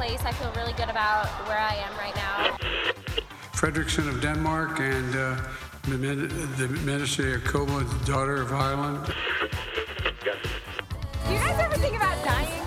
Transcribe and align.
Place. 0.00 0.24
I 0.24 0.32
feel 0.32 0.52
really 0.60 0.72
good 0.80 0.88
about 0.88 1.26
where 1.46 1.60
I 1.72 1.74
am 1.86 1.92
right 2.04 2.16
now. 2.26 2.56
Fredrickson 3.60 4.08
of 4.08 4.16
Denmark 4.22 4.80
and 4.80 5.12
uh, 5.14 5.36
the, 5.84 5.98
the 6.60 6.68
Minister 6.90 7.38
Jacobo, 7.38 7.82
daughter 8.06 8.40
of 8.40 8.50
Ireland. 8.50 8.98
Do 11.26 11.32
you 11.34 11.38
guys 11.44 11.58
ever 11.66 11.76
think 11.84 11.94
about 12.00 12.16
dying? 12.24 12.64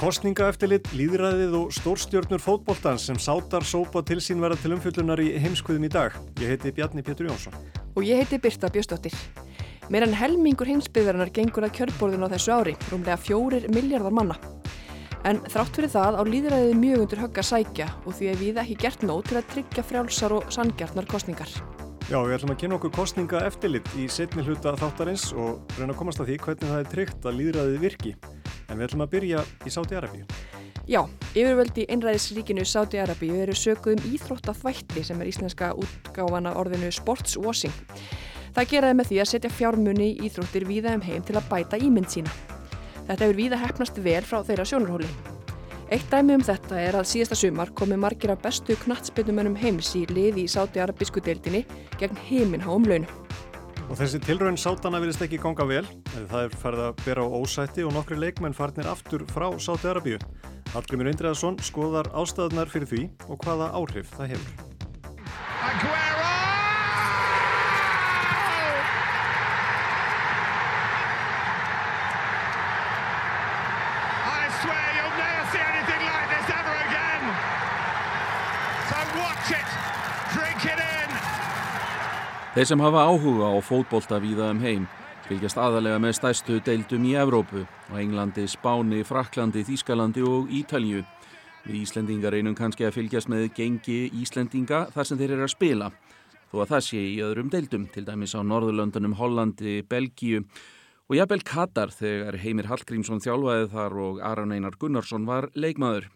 Kostningaeftirlit, 0.00 0.88
líðræðið 0.96 1.56
og 1.60 1.72
stórstjörnur 1.76 2.40
fótboltans 2.40 3.10
sem 3.10 3.18
sátar 3.20 3.64
sópa 3.64 4.00
til 4.08 4.22
sín 4.24 4.40
verða 4.40 4.56
til 4.62 4.76
umfjöldunar 4.76 5.20
í 5.20 5.34
heimskuðum 5.36 5.84
í 5.84 5.92
dag. 5.92 6.16
Ég 6.40 6.54
heiti 6.54 6.72
Bjarni 6.72 7.04
Pétur 7.04 7.28
Jónsson. 7.28 7.52
Og 7.92 8.04
ég 8.08 8.22
heiti 8.22 8.40
Birta 8.40 8.72
Bjöstóttir. 8.72 9.16
Meir 9.86 10.02
en 10.02 10.16
helmingur 10.18 10.66
heimsbyðverðanar 10.66 11.30
gengur 11.30 11.64
að 11.68 11.76
kjörborðinu 11.76 12.26
á 12.26 12.32
þessu 12.32 12.54
ári, 12.56 12.72
rúmlega 12.90 13.20
fjórir 13.22 13.68
miljardar 13.70 14.14
manna. 14.14 14.34
En 15.26 15.38
þrátt 15.46 15.78
fyrir 15.78 15.92
það 15.92 16.18
á 16.18 16.22
líðræðið 16.26 16.80
mjög 16.80 17.04
undir 17.04 17.22
högg 17.22 17.38
að 17.38 17.46
sækja 17.52 17.86
og 18.02 18.16
því 18.18 18.30
að 18.32 18.42
við 18.42 18.58
ekki 18.62 18.76
gert 18.82 19.04
nóg 19.06 19.22
til 19.28 19.38
að 19.38 19.46
tryggja 19.52 19.84
frjálsar 19.86 20.34
og 20.34 20.50
sangjarnar 20.54 21.06
kostningar. 21.10 21.54
Já, 22.10 22.18
við 22.18 22.34
ætlum 22.36 22.54
að 22.56 22.60
kynna 22.64 22.78
okkur 22.80 22.94
kostningaeftirlit 22.98 23.94
í 23.98 24.10
setni 24.10 24.42
hluta 24.46 24.74
þáttarins 24.78 25.30
og 25.34 25.72
reyna 25.78 25.92
að 25.94 26.02
komast 26.02 26.22
að 26.22 26.32
því 26.32 26.42
hvernig 26.44 26.70
það 26.72 26.82
er 26.82 26.92
tryggt 26.92 27.26
að 27.30 27.40
líðræðið 27.40 27.80
virki. 27.86 28.14
En 28.66 28.78
við 28.78 28.88
ætlum 28.88 29.06
að 29.06 29.12
byrja 29.14 29.46
í 29.62 29.74
Sáti-Arabíu. 29.74 30.26
Já, 30.86 31.00
yfirvöldi 31.34 31.86
einræðisríkinu 31.90 32.66
Sáti-Arabíu 32.66 33.38
eru 33.42 33.54
sökuð 33.58 34.00
um 34.00 34.14
íþróttaþvætti 34.14 35.02
sem 35.06 35.22
er 35.22 35.30
íslenska 35.30 35.74
útgáfana 35.78 36.58
orðinu 36.58 36.90
sportswashing. 36.94 37.74
Það 38.56 38.70
geraði 38.70 38.96
með 38.96 39.08
því 39.10 39.16
að 39.20 39.28
setja 39.28 39.48
fjármunni 39.52 40.04
í 40.08 40.28
íþróttir 40.30 40.64
víða 40.64 40.94
um 40.96 41.02
heim 41.04 41.24
til 41.28 41.34
að 41.36 41.48
bæta 41.50 41.76
ímynd 41.76 42.08
sína. 42.08 42.30
Þetta 43.04 43.26
hefur 43.26 43.36
víða 43.36 43.58
hefnast 43.60 43.98
vel 44.00 44.22
frá 44.24 44.38
þeirra 44.48 44.64
sjónurhóli. 44.70 45.08
Eitt 45.92 46.06
dæmi 46.10 46.38
um 46.38 46.44
þetta 46.46 46.78
er 46.80 46.96
að 46.96 47.10
síðasta 47.10 47.36
sumar 47.36 47.68
komi 47.76 47.98
margir 48.00 48.32
af 48.32 48.40
bestu 48.42 48.74
knatsbytumennum 48.80 49.58
heims 49.60 49.92
í 50.00 50.06
liði 50.08 50.46
í 50.46 50.50
Sáti-Arabísku 50.50 51.20
deildinni 51.20 51.66
gegn 52.00 52.16
heiminháum 52.30 52.88
launum. 52.88 53.12
Og 53.86 54.00
þessi 54.00 54.18
tilraun 54.24 54.56
sátana 54.58 54.98
vilist 55.04 55.20
ekki 55.22 55.38
ganga 55.38 55.68
vel, 55.68 55.84
það 56.16 56.40
er 56.40 56.56
farið 56.64 56.84
að 56.88 57.04
bera 57.04 57.22
á 57.22 57.28
ósætti 57.28 57.84
og 57.86 57.92
nokkri 57.94 58.16
leikmenn 58.18 58.56
farnir 58.56 58.88
aftur 58.90 59.22
frá 59.30 59.46
Sáti 59.62 59.92
Arabíu. 59.92 60.18
Hallgrimur 60.72 61.12
Indriðarsson 61.12 61.60
skoðar 61.62 62.08
ástæðunar 62.16 62.72
fyrir 62.72 62.88
því 62.90 63.04
og 63.28 63.44
hvaða 63.44 63.68
áhrif 63.76 64.10
það 64.16 64.32
hefur. 64.32 64.50
Aguero! 65.60 66.32
I 74.26 74.50
swear 74.58 74.88
you'll 74.98 75.18
never 75.22 75.44
see 75.54 75.62
anything 75.62 76.02
like 76.10 76.28
this 76.34 76.48
ever 76.58 76.76
again. 76.90 77.24
So 78.90 78.98
watch 79.22 79.48
it, 79.54 79.68
drink 80.34 80.60
it 80.74 80.80
in. 80.82 81.10
Þeir 82.56 82.68
sem 82.70 82.80
hafa 82.80 83.02
áhuga 83.04 83.50
á 83.52 83.60
fótbolta 83.60 84.16
víða 84.16 84.46
um 84.48 84.62
heim 84.64 84.84
fylgjast 85.26 85.58
aðalega 85.60 85.98
með 86.00 86.14
stærstu 86.16 86.54
deildum 86.64 87.02
í 87.04 87.10
Evrópu 87.20 87.66
og 87.66 87.98
Englandi, 88.00 88.46
Spáni, 88.48 89.02
Fraklandi, 89.04 89.60
Þískalandi 89.68 90.22
og 90.24 90.48
Ítalju. 90.48 91.02
Við 91.66 91.82
Íslendingar 91.82 92.32
einum 92.32 92.54
kannski 92.56 92.86
að 92.88 92.94
fylgjast 92.96 93.28
með 93.28 93.50
gengi 93.58 93.98
Íslendinga 94.22 94.86
þar 94.94 95.08
sem 95.10 95.20
þeir 95.20 95.34
eru 95.34 95.44
að 95.44 95.52
spila 95.52 95.90
þó 96.48 96.62
að 96.62 96.70
það 96.70 96.86
sé 96.86 97.02
í 97.02 97.18
öðrum 97.26 97.52
deildum, 97.52 97.84
til 97.92 98.06
dæmis 98.08 98.32
á 98.32 98.40
Norðurlöndunum, 98.40 99.18
Hollandi, 99.20 99.76
Belgíu 99.84 100.46
og 101.10 101.18
jafnvel 101.18 101.44
Katar 101.44 101.92
þegar 101.92 102.40
Heimir 102.40 102.70
Hallgrímsson 102.72 103.20
þjálfaði 103.20 103.68
þar 103.76 104.00
og 104.06 104.24
Aran 104.24 104.56
Einar 104.56 104.80
Gunnarsson 104.80 105.28
var 105.28 105.50
leikmaður. 105.52 106.08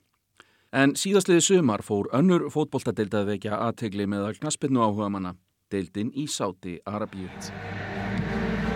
En 0.72 0.96
síðastliði 0.96 1.44
sumar 1.50 1.84
fór 1.84 2.08
önnur 2.16 2.48
fótboltadeild 2.48 3.12
að 3.12 3.34
vekja 3.34 3.60
aðtegli 3.60 4.08
með 4.08 4.30
að 4.30 4.40
knaspinu 4.40 4.80
áhuga 4.86 5.12
manna, 5.12 5.36
deildin 5.70 6.10
í 6.14 6.26
Sáti 6.26 6.78
Arabíu. 6.86 7.28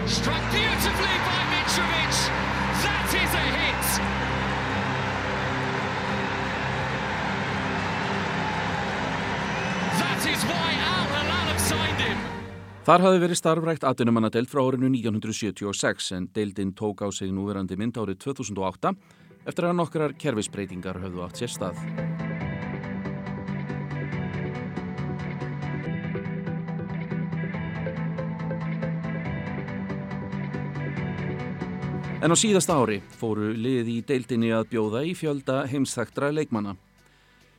Struck 0.07 0.45
beautifully 0.53 1.17
by 1.27 1.41
Mitrovic. 1.51 2.17
That 2.85 3.15
is 3.17 3.33
a 3.35 3.45
hit. 3.57 3.87
That 10.01 10.23
is 10.33 10.45
why 10.45 10.71
Al 10.93 11.07
Hilal 11.15 11.47
have 11.51 11.61
signed 11.61 12.01
him. 12.05 12.19
Þar 12.85 13.01
hafði 13.07 13.23
verið 13.23 13.41
starfrækt 13.41 13.89
atvinnumannadeild 13.89 14.53
frá 14.53 14.61
árinu 14.67 14.91
1976 14.93 16.13
en 16.19 16.29
deildin 16.37 16.75
tók 16.77 17.01
á 17.01 17.09
sig 17.09 17.33
núverandi 17.33 17.79
mynd 17.81 17.97
árið 17.97 18.21
2008 18.29 18.93
eftir 19.49 19.71
að 19.71 19.79
nokkrar 19.81 20.17
kerfisbreytingar 20.21 21.01
höfðu 21.01 21.25
átt 21.25 21.41
sér 21.41 21.53
stað. 21.57 22.34
En 32.25 32.33
á 32.33 32.37
síðasta 32.41 32.79
ári 32.81 33.03
fóru 33.21 33.51
liði 33.53 33.99
í 33.99 34.03
deildinni 34.09 34.49
að 34.57 34.71
bjóða 34.71 35.03
í 35.05 35.11
fjölda 35.13 35.67
heimsþaktra 35.69 36.31
leikmanna. 36.33 36.73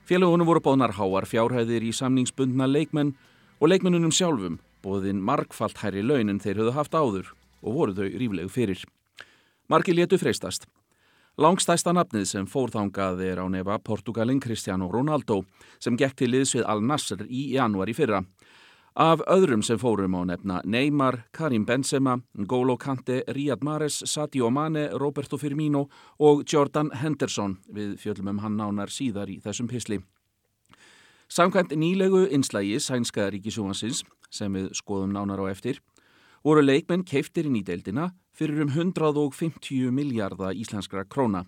Félagunum 0.09 0.47
voru 0.49 0.63
bóðnar 0.65 0.95
háar 0.97 1.27
fjárhæðir 1.29 1.85
í 1.85 1.91
samningsbundna 1.93 2.65
leikmenn 2.65 3.11
og 3.59 3.69
leikmennunum 3.69 4.09
sjálfum 4.09 4.55
bóðin 4.81 5.21
margfalt 5.21 5.83
hærri 5.83 6.01
laun 6.01 6.33
en 6.33 6.41
þeir 6.41 6.63
höfðu 6.63 6.73
haft 6.79 6.97
áður 6.97 7.29
og 7.61 7.77
voru 7.77 7.93
þau 7.93 8.09
ríflegu 8.09 8.49
fyrir. 8.49 8.81
Marki 9.69 9.93
letu 9.93 10.17
freistast. 10.17 10.65
Langstæsta 11.37 11.93
nafnið 11.93 12.25
sem 12.31 12.49
fórþangað 12.49 13.21
er 13.21 13.43
á 13.43 13.45
nefa 13.45 13.77
Portugalin 13.85 14.41
Cristiano 14.41 14.89
Ronaldo 14.89 15.43
sem 15.77 15.93
gekk 15.93 16.17
til 16.17 16.31
liðs 16.33 16.55
við 16.57 16.65
Al-Nassr 16.73 17.21
í 17.29 17.51
januar 17.53 17.91
í 17.91 17.93
fyrra. 17.93 18.23
Af 18.95 19.19
öðrum 19.27 19.59
sem 19.59 19.75
fórum 19.75 20.13
á 20.15 20.23
nefna 20.23 20.61
Neymar, 20.63 21.25
Karim 21.35 21.65
Benzema, 21.65 22.21
N'Golo 22.31 22.77
Kante, 22.79 23.25
Riyad 23.27 23.59
Mahrez, 23.61 24.07
Sadio 24.07 24.49
Mane, 24.49 24.87
Roberto 24.95 25.35
Firmino 25.37 25.89
og 26.17 26.45
Jordan 26.47 26.93
Henderson 26.95 27.57
við 27.67 27.97
fjöldum 27.99 28.29
um 28.31 28.39
hann 28.39 28.55
nánar 28.55 28.87
síðar 28.87 29.27
í 29.27 29.41
þessum 29.43 29.67
pisli. 29.67 29.99
Samkvæmt 31.27 31.75
nýlegu 31.75 32.21
inslægi 32.31 32.79
sænska 32.79 33.27
ríkisjóansins 33.35 34.05
sem 34.31 34.55
við 34.55 34.69
skoðum 34.71 35.11
nánar 35.11 35.43
á 35.43 35.51
eftir 35.51 35.81
voru 36.41 36.63
leikmenn 36.63 37.03
keiftir 37.03 37.49
inn 37.49 37.59
í 37.59 37.65
deildina 37.67 38.13
fyrir 38.31 38.63
um 38.63 38.71
150 38.71 39.91
miljardar 39.91 40.55
íslenskra 40.55 41.03
króna. 41.03 41.43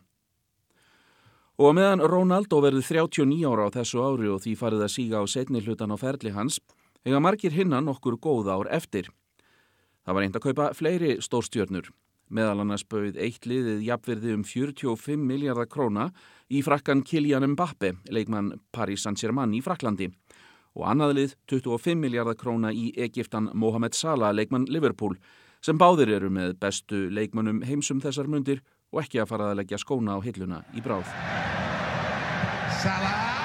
Og 1.57 1.72
meðan 1.80 2.03
Ronaldo 2.03 2.60
verði 2.60 2.83
39 2.83 3.48
ára 3.48 3.69
á 3.72 3.75
þessu 3.80 4.04
ári 4.04 4.27
og 4.27 4.44
því 4.44 4.57
farið 4.60 4.83
að 4.83 4.94
síga 4.98 5.24
á 5.24 5.25
setni 5.31 5.63
hlutan 5.63 5.95
á 5.95 5.98
ferli 5.98 6.36
hans 6.36 6.60
eiga 7.06 7.22
margir 7.22 7.54
hinna 7.54 7.82
nokkur 7.84 8.18
góð 8.22 8.50
ár 8.54 8.70
eftir. 8.74 9.10
Það 10.06 10.16
var 10.16 10.24
reynd 10.24 10.38
að 10.40 10.46
kaupa 10.48 10.68
fleiri 10.78 11.18
stórstjörnur. 11.20 11.90
Meðal 12.28 12.62
annars 12.64 12.84
bauð 12.88 13.16
eitt 13.24 13.46
liðið 13.48 13.86
jafnverði 13.88 14.34
um 14.36 14.44
45 14.48 15.22
miljardar 15.30 15.68
króna 15.72 16.10
í 16.52 16.62
frakkan 16.64 17.04
Kylian 17.08 17.46
Mbappe, 17.54 17.94
leikmann 18.12 18.54
Paris 18.76 19.06
Saint-Germain 19.08 19.56
í 19.56 19.62
Fraklandi. 19.64 20.10
Og 20.76 20.86
annað 20.92 21.14
lið 21.18 21.36
25 21.52 22.00
miljardar 22.00 22.36
króna 22.40 22.74
í 22.76 22.90
Egiptan 22.96 23.50
Mohamed 23.54 23.96
Salah, 23.96 24.36
leikmann 24.36 24.68
Liverpool, 24.72 25.16
sem 25.64 25.80
báðir 25.80 26.12
eru 26.20 26.32
með 26.32 26.58
bestu 26.62 27.08
leikmannum 27.12 27.64
heimsum 27.68 28.04
þessar 28.04 28.28
mundir 28.32 28.62
og 28.92 29.02
ekki 29.04 29.24
að 29.24 29.32
fara 29.32 29.52
að 29.52 29.64
leggja 29.64 29.82
skóna 29.82 30.16
á 30.16 30.24
hilluna 30.24 30.62
í 30.76 30.84
bráð. 30.84 31.08
Salah! 32.84 33.37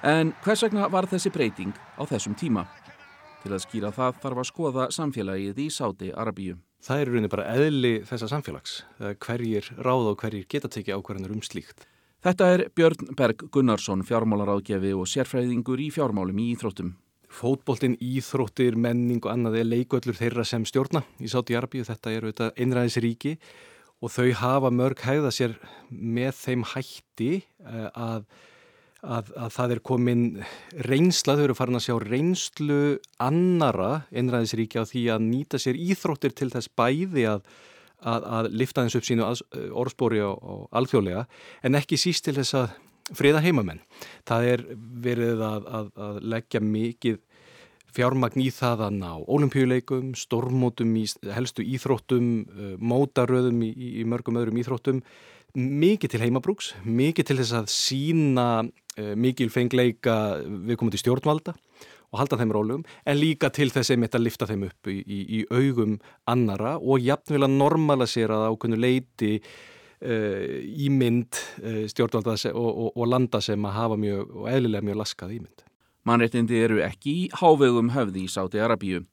En 0.00 0.30
hvers 0.40 0.62
vegna 0.64 0.86
var 0.88 1.04
þessi 1.04 1.28
breyting 1.28 1.74
á 2.00 2.08
þessum 2.08 2.32
tíma? 2.32 2.64
Til 3.42 3.52
að 3.52 3.62
skýra 3.66 3.90
það 3.92 4.20
þarf 4.22 4.38
að 4.40 4.48
skoða 4.48 4.86
samfélagið 4.96 5.60
í 5.60 5.66
Sáti 5.72 6.08
Arabíu. 6.16 6.56
Það 6.80 7.02
er 7.02 7.10
rauninni 7.10 7.30
bara 7.32 7.48
eðli 7.52 7.92
þessa 8.08 8.30
samfélags, 8.30 8.78
hverjir 9.20 9.68
ráða 9.76 10.14
og 10.14 10.22
hverjir 10.22 10.46
geta 10.48 10.70
tekið 10.72 10.96
ákvarðanur 10.96 11.34
um 11.36 11.44
slíkt. 11.44 11.84
Þetta 12.24 12.48
er 12.54 12.64
Björn 12.76 13.12
Berg 13.16 13.44
Gunnarsson, 13.52 14.04
fjármálaráðgefi 14.08 14.94
og 14.96 15.08
sérfræðingur 15.08 15.80
í 15.84 15.90
fjármálum 15.92 16.40
í 16.40 16.50
Íþróttum. 16.54 16.94
Fótboltinn, 17.30 17.98
íþróttir, 18.00 18.74
menning 18.80 19.20
og 19.22 19.30
annað 19.34 19.60
er 19.60 19.68
leikvöllur 19.68 20.16
þeirra 20.16 20.44
sem 20.48 20.64
stjórna 20.68 21.04
í 21.20 21.28
Sáti 21.28 21.56
Arabíu. 21.56 21.84
Þetta 21.84 22.16
eru 22.16 22.32
þetta 22.32 22.50
einræðisríki 22.56 23.36
og 24.00 24.12
þau 24.16 24.32
hafa 24.40 24.72
mörg 24.72 25.04
hægða 25.04 25.32
sér 25.32 25.56
með 25.92 26.32
þeim 26.40 26.64
hætti 26.72 27.32
eh, 27.44 27.88
að, 27.92 28.24
að, 29.00 29.32
að 29.36 29.56
það 29.56 29.74
er 29.74 29.82
komin 29.90 30.22
reynsla, 30.86 31.36
þau 31.38 31.44
eru 31.46 31.58
farin 31.58 31.80
að 31.80 31.86
sjá 31.86 31.96
reynslu 32.04 32.80
annara 33.22 33.90
einræðisríki 34.12 34.80
á 34.80 34.84
því 34.84 35.04
að 35.14 35.26
nýta 35.30 35.60
sér 35.62 35.80
íþróttir 35.80 36.36
til 36.36 36.50
þess 36.52 36.72
bæði 36.76 37.26
að 37.32 37.44
að, 38.00 38.26
að 38.26 38.50
lifta 38.56 38.84
þess 38.84 38.98
upp 38.98 39.08
sínu 39.08 39.26
orðspóri 39.76 40.22
og, 40.24 40.38
og 40.40 40.78
alþjóðlega 40.80 41.24
en 41.66 41.78
ekki 41.80 41.98
síst 42.00 42.26
til 42.26 42.36
þess 42.38 42.56
að 42.58 42.70
friða 43.16 43.42
heimamenn. 43.42 43.82
Það 44.28 44.46
er 44.52 44.64
verið 45.02 45.42
að, 45.42 45.90
leggja 46.22 46.62
mikið 46.62 47.18
fjármagn 47.90 48.44
í 48.44 48.50
það 48.54 48.84
að 48.86 48.98
ná 49.00 49.10
ólimpíuleikum, 49.18 50.12
stormótum 50.18 50.92
í 51.00 51.08
helstu 51.34 51.64
íþróttum, 51.66 52.28
mótaröðum 52.78 53.64
í, 53.66 53.72
í 54.00 54.06
mörgum 54.06 54.38
öðrum 54.38 54.60
íþróttum, 54.62 55.02
mikið 55.58 56.12
til 56.12 56.22
heimabrúks, 56.22 56.74
mikið 56.86 57.32
til 57.32 57.38
þess 57.40 57.56
að 57.58 57.72
sína 57.74 58.46
mikil 59.16 59.50
fengleika 59.52 60.14
við 60.44 60.78
komum 60.80 60.92
til 60.94 61.02
stjórnvalda 61.02 61.54
og 62.10 62.18
halda 62.18 62.38
þeim 62.40 62.54
rólum, 62.54 62.86
en 63.06 63.18
líka 63.18 63.50
til 63.54 63.70
þess 63.70 63.92
einmitt 63.94 64.16
að 64.18 64.26
lifta 64.26 64.48
þeim 64.50 64.66
upp 64.66 64.90
í, 64.90 64.98
í, 65.00 65.18
í 65.38 65.42
augum 65.50 65.98
annara 66.30 66.76
og 66.78 67.02
jafnvel 67.04 67.44
að 67.46 67.54
normalisera 67.54 68.40
það 68.40 68.54
ákveðnu 68.56 68.80
leiti 68.82 69.32
uh, 69.38 70.56
ímynd 70.86 71.38
uh, 71.62 71.84
stjórnvalda 71.92 72.34
og, 72.50 72.70
og, 72.70 72.88
og 72.96 73.10
landa 73.10 73.42
sem 73.44 73.68
að 73.68 73.76
hafa 73.78 74.00
mjög 74.00 74.34
og 74.42 74.50
eðlilega 74.50 74.88
mjög 74.90 75.00
laskað 75.04 75.36
ímynd. 75.38 75.64
Mannrettindi 76.08 76.58
eru 76.64 76.80
ekki 76.82 77.14
í 77.14 77.24
hávegum 77.38 77.92
höfði 77.94 78.24
í 78.24 78.32
Sáti 78.32 78.62
Arabíu. 78.62 79.04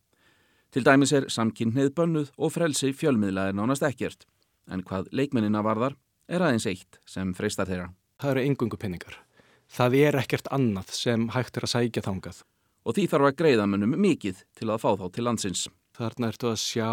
Til 0.73 0.83
dæmis 0.87 1.13
er 1.15 1.29
samkynneið 1.31 1.93
bönnuð 1.95 2.33
og 2.35 2.53
frelsi 2.55 2.93
fjölmiðlaðir 2.95 3.55
nánast 3.59 3.85
ekkert, 3.87 4.25
en 4.71 4.83
hvað 4.87 5.11
leikmennina 5.15 5.63
varðar 5.63 5.95
er 6.27 6.43
aðeins 6.43 6.67
eitt 6.67 6.99
sem 7.07 7.31
freistar 7.37 7.69
þeirra. 7.69 7.91
Það 8.17 8.33
eru 8.33 8.49
engungu 8.49 8.79
penningar. 8.81 9.21
Það 9.67 9.97
er 9.99 10.19
ekkert 10.21 10.47
annað 10.53 10.93
sem 10.95 11.27
hægt 11.35 11.57
er 11.57 11.67
að 11.67 11.73
sækja 11.75 12.05
þangað 12.05 12.43
og 12.87 12.95
því 12.95 13.07
þarf 13.11 13.27
að 13.27 13.39
greiða 13.41 13.65
mönnum 13.67 13.97
mikið 13.99 14.43
til 14.55 14.69
að 14.71 14.79
fá 14.79 14.91
þá 14.95 15.07
til 15.11 15.25
landsins. 15.27 15.65
Þarna 15.97 16.29
ertu 16.31 16.47
að 16.47 16.61
sjá 16.61 16.91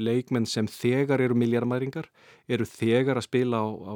leikmenn 0.00 0.48
sem 0.48 0.66
þegar 0.68 1.22
eru 1.24 1.36
miljardmæringar, 1.38 2.10
eru 2.50 2.66
þegar 2.68 3.20
að 3.20 3.28
spila 3.28 3.62
á, 3.64 3.68
á 3.72 3.94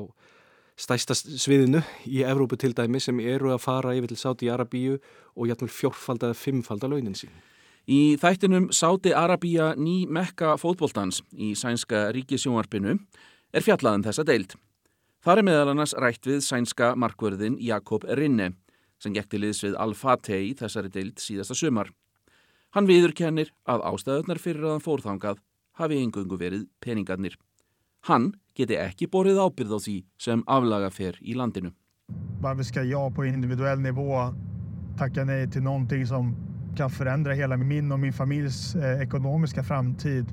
stæsta 0.81 1.15
sviðinu 1.15 1.83
í 2.09 2.23
Evrópu 2.27 2.57
til 2.59 2.73
dæmi 2.75 3.01
sem 3.03 3.21
eru 3.21 3.53
að 3.55 3.65
fara 3.67 3.95
yfir 3.99 4.15
til 4.15 4.21
Sáti 4.21 4.51
Arabíu 4.51 4.97
og 5.35 5.51
jætnum 5.51 5.71
fjórfald 5.71 6.25
eða 6.25 6.39
fimmfald 6.39 6.87
að 6.87 6.97
launin 6.97 7.19
sín. 7.19 7.35
Í 7.85 8.17
þættinum 8.23 8.71
Sáti 8.73 9.13
Arabíja 9.15 9.75
ný 9.77 10.05
mekka 10.09 10.55
fótbóltans 10.61 11.21
í 11.37 11.53
sænska 11.59 12.09
ríkisjónvarpinu 12.17 12.97
er 13.53 13.67
fjallaðan 13.67 14.01
um 14.01 14.07
þessa 14.09 14.25
deild. 14.27 14.57
Það 15.25 15.39
er 15.41 15.47
meðal 15.49 15.71
annars 15.73 15.95
rætt 15.97 16.27
við 16.29 16.43
sænska 16.45 16.91
markverðin 17.01 17.55
Jakob 17.65 18.03
Rinne 18.19 18.51
sem 19.01 19.15
gekti 19.17 19.39
liðs 19.41 19.63
við 19.65 19.77
Al-Fateh 19.81 20.51
í 20.51 20.51
þessari 20.59 20.91
deild 20.93 21.23
síðasta 21.23 21.57
sumar. 21.57 21.89
Hann 22.77 22.85
viðurkennir 22.85 23.49
að 23.65 23.87
ástæðunar 23.89 24.41
fyrir 24.43 24.67
að 24.67 24.75
hann 24.75 24.85
fórþangað 24.85 25.41
hafi 25.81 26.03
engungu 26.03 26.37
verið 26.37 26.67
peningarnir. 26.85 27.39
Hann 28.05 28.35
geti 28.53 28.77
ekki 28.77 29.09
borið 29.09 29.41
ábyrð 29.41 29.73
á 29.73 29.79
því 29.87 29.97
sem 30.21 30.43
aflaga 30.45 30.93
fer 30.93 31.17
í 31.25 31.39
landinu. 31.41 31.73
Varför 32.45 32.63
ska 32.63 32.85
jag 32.85 33.15
på 33.17 33.25
individuell 33.25 33.81
nivå 33.81 34.35
tacka 34.99 35.25
nej 35.25 35.51
till 35.51 35.63
någonting 35.63 36.07
som 36.07 36.37
kan 36.77 36.91
förändra 36.91 37.33
hela 37.33 37.57
min 37.57 37.93
och 37.93 38.01
min 38.01 38.13
familjs 38.13 38.75
eh, 38.75 39.01
ekonomiska 39.01 39.63
framtid 39.63 40.27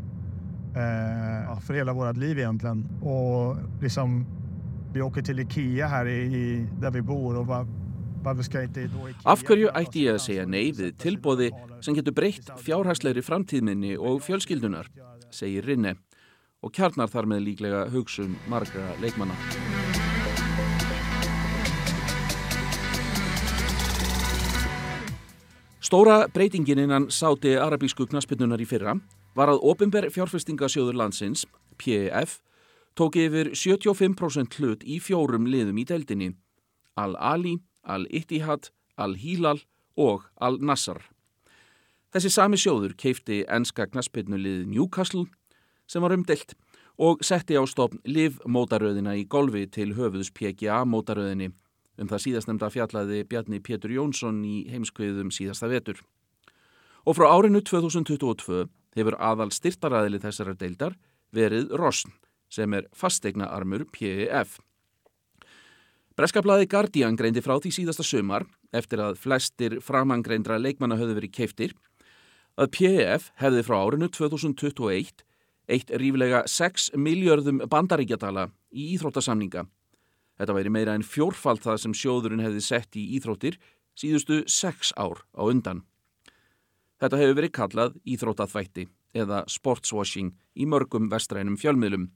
eh, 0.75 1.59
för 1.59 1.73
hela 1.73 1.93
vårt 1.93 2.17
liv 2.17 2.39
egentligen. 2.39 2.89
Och 3.01 3.57
liksom, 3.81 4.40
vi 4.93 5.01
åker 5.01 5.21
till 5.21 5.39
Ikea 5.39 5.87
här 5.87 6.05
i, 6.05 6.21
i, 6.21 6.67
där 6.79 6.91
vi 6.91 7.01
bor 7.01 7.37
och 7.37 7.47
var, 7.47 7.67
Af 9.25 9.41
hverju 9.47 9.71
ætti 9.73 10.03
ég 10.05 10.13
að 10.13 10.19
segja 10.21 10.43
nei 10.45 10.67
við 10.77 10.91
tilbóði 11.01 11.47
sem 11.81 11.95
getur 11.97 12.13
breytt 12.13 12.51
fjárhagsleiri 12.61 13.23
framtíðminni 13.25 13.95
og 13.97 14.19
fjölskyldunar, 14.21 14.91
segir 15.33 15.65
Rinne 15.65 15.95
og 16.61 16.69
kjarnar 16.75 17.09
þar 17.09 17.29
með 17.31 17.41
líklega 17.47 17.79
hugsun 17.89 18.35
margra 18.45 18.91
leikmanna. 19.01 19.33
Stóra 25.81 26.27
breytingin 26.29 26.85
innan 26.85 27.09
sáti 27.09 27.57
arabísku 27.57 28.05
knaspinnunar 28.05 28.61
í 28.61 28.69
fyrra 28.69 28.99
var 29.33 29.49
að 29.49 29.65
ofinber 29.65 30.11
fjárfestingasjóður 30.13 31.01
landsins, 31.01 31.47
PEF, 31.81 32.37
tók 32.95 33.15
yfir 33.15 33.51
75% 33.55 34.57
hlut 34.59 34.83
í 34.83 34.99
fjórum 34.99 35.47
liðum 35.47 35.79
í 35.81 35.85
deildinni, 35.87 36.31
Al-Ali, 36.99 37.57
Al-Ittihad, 37.87 38.69
Al-Hilal 38.97 39.61
og 39.97 40.27
Al-Nassar. 40.39 41.01
Þessi 42.11 42.31
sami 42.33 42.59
sjóður 42.59 42.95
keifti 42.99 43.45
enska 43.47 43.87
knaspinnulegið 43.87 44.67
Newcastle 44.67 45.29
sem 45.87 46.03
var 46.03 46.11
umdelt 46.15 46.55
og 47.01 47.23
setti 47.23 47.55
á 47.55 47.63
stofn 47.63 48.01
livmótaröðina 48.03 49.15
í 49.17 49.23
golfi 49.31 49.63
til 49.71 49.93
höfuðs 49.95 50.33
PGA 50.35 50.83
mótaröðinni 50.83 51.53
um 52.01 52.09
það 52.11 52.23
síðastnemda 52.25 52.69
fjallaði 52.73 53.23
Bjarni 53.29 53.61
Pétur 53.63 53.93
Jónsson 53.95 54.41
í 54.47 54.65
heimskviðum 54.71 55.31
síðasta 55.31 55.69
vetur. 55.71 56.01
Og 57.07 57.15
frá 57.17 57.29
árinu 57.31 57.61
2022 57.63 58.67
hefur 58.97 59.17
aðal 59.17 59.49
styrtaræðili 59.55 60.19
þessara 60.21 60.57
deildar 60.59 60.97
verið 61.31 61.71
Rosn 61.79 62.11
sem 62.51 62.73
er 62.75 62.89
fastegna 62.93 63.47
armur 63.49 63.85
PEF. 63.95 64.59
Breskablaði 66.19 66.67
Guardian 66.69 67.15
greindi 67.17 67.41
frá 67.41 67.55
því 67.63 67.71
síðasta 67.77 68.03
sömar, 68.05 68.45
eftir 68.75 69.01
að 69.01 69.17
flestir 69.23 69.79
framangreindra 69.81 70.59
leikmanna 70.59 70.99
höfðu 70.99 71.17
verið 71.21 71.35
keiftir, 71.37 71.75
að 72.59 72.73
PEF 72.75 73.31
hefði 73.39 73.63
frá 73.65 73.77
árinu 73.79 74.11
2021 74.11 75.23
eitt 75.71 75.91
ríflega 75.95 76.43
6 76.51 76.91
miljörðum 76.99 77.61
bandaríkjadala 77.71 78.49
í 78.75 78.91
íþróttasamninga. 78.95 79.65
Þetta 80.39 80.55
væri 80.57 80.73
meira 80.73 80.95
en 80.97 81.05
fjórfald 81.05 81.61
það 81.63 81.83
sem 81.83 81.95
sjóðurinn 81.95 82.43
hefði 82.43 82.63
sett 82.65 82.97
í 82.97 83.05
íþróttir 83.17 83.59
síðustu 83.97 84.41
6 84.49 84.95
ár 84.99 85.23
á 85.37 85.41
undan. 85.45 85.83
Þetta 87.01 87.19
hefur 87.21 87.37
verið 87.39 87.53
kallað 87.57 87.99
íþróttaþvætti 88.13 88.87
eða 89.17 89.43
sportswashing 89.49 90.35
í 90.55 90.67
mörgum 90.69 91.09
vestrænum 91.11 91.57
fjölmiðlum. 91.59 92.09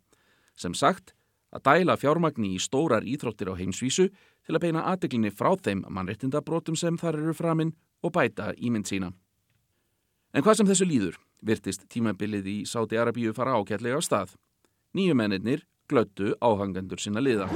Sem 0.56 0.74
sagt, 0.74 1.14
að 1.56 1.66
dæla 1.68 1.98
fjármagni 2.00 2.56
í 2.56 2.62
stórar 2.62 3.06
íþróttir 3.08 3.52
á 3.52 3.60
heimsvísu 3.60 4.10
til 4.10 4.56
að 4.56 4.64
beina 4.68 4.86
aðdeglinni 4.92 5.32
frá 5.32 5.54
þeim 5.56 5.86
mannrettindabrótum 5.90 6.78
sem 6.80 6.98
þar 6.98 7.20
eru 7.22 7.36
framinn 7.36 7.76
og 8.04 8.16
bæta 8.16 8.54
ímynd 8.58 8.90
sína. 8.90 9.12
En 10.36 10.44
hvað 10.44 10.60
sem 10.60 10.70
þessu 10.72 10.88
líður 10.90 11.20
virtist 11.46 11.86
tímabilið 11.92 12.50
í 12.52 12.58
Sáti 12.68 13.00
Arabíu 13.00 13.34
fara 13.36 13.56
ákjallega 13.56 14.00
á 14.00 14.04
stað. 14.04 14.36
Nýju 14.96 15.16
mennir 15.16 15.64
glöttu 15.88 16.34
áhangandur 16.42 17.00
sinna 17.00 17.24
liða. 17.24 17.48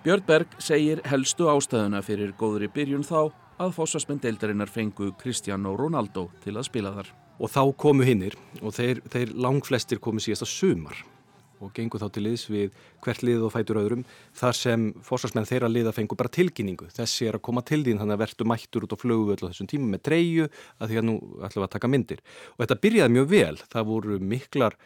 Björn 0.00 0.22
Berg 0.24 0.54
segir 0.64 1.02
helstu 1.04 1.44
ástæðuna 1.52 1.98
fyrir 2.00 2.30
góðri 2.40 2.70
byrjun 2.72 3.02
þá 3.04 3.34
að 3.60 3.72
fósasmenn 3.76 4.22
deildarinnar 4.22 4.70
fengu 4.72 5.10
Cristiano 5.20 5.74
Ronaldo 5.76 6.22
til 6.40 6.54
að 6.54 6.70
spila 6.70 6.92
þar. 6.94 7.10
Og 7.36 7.50
þá 7.52 7.60
komu 7.76 8.06
hinnir 8.08 8.32
og 8.62 8.72
þeir, 8.72 9.02
þeir 9.12 9.34
langflestir 9.36 10.00
komu 10.00 10.24
síðast 10.24 10.46
að 10.46 10.52
sumar 10.54 11.02
og 11.60 11.74
gengur 11.76 12.00
þá 12.00 12.06
til 12.14 12.22
liðs 12.24 12.46
við 12.48 12.78
hvert 13.04 13.26
lið 13.28 13.44
og 13.44 13.52
fætur 13.52 13.82
öðrum 13.82 14.06
þar 14.40 14.56
sem 14.56 14.86
fórsvarsmenn 15.04 15.50
þeirra 15.50 15.68
liða 15.68 15.92
fengur 15.92 16.16
bara 16.16 16.32
tilkynningu. 16.32 16.88
Þessi 16.96 17.28
er 17.28 17.36
að 17.36 17.44
koma 17.50 17.60
til 17.60 17.82
þín 17.84 18.00
þannig 18.00 18.16
að 18.16 18.22
verður 18.24 18.50
mættur 18.54 18.88
út 18.88 18.96
á 18.96 19.02
flögu 19.04 19.34
öll 19.34 19.44
á 19.44 19.48
þessum 19.50 19.68
tíma 19.68 19.90
með 19.98 20.04
dreyju 20.08 20.48
að 20.80 20.94
því 20.94 21.02
að 21.02 21.08
nú 21.10 21.18
ætlum 21.44 21.60
við 21.60 21.68
að 21.68 21.76
taka 21.76 21.92
myndir. 21.92 22.24
Og 22.56 22.64
þetta 22.64 22.80
byrjaði 22.86 23.16
mjög 23.18 23.30
vel, 23.36 23.60
það 23.68 23.92
voru 23.92 24.18
miklar 24.32 24.80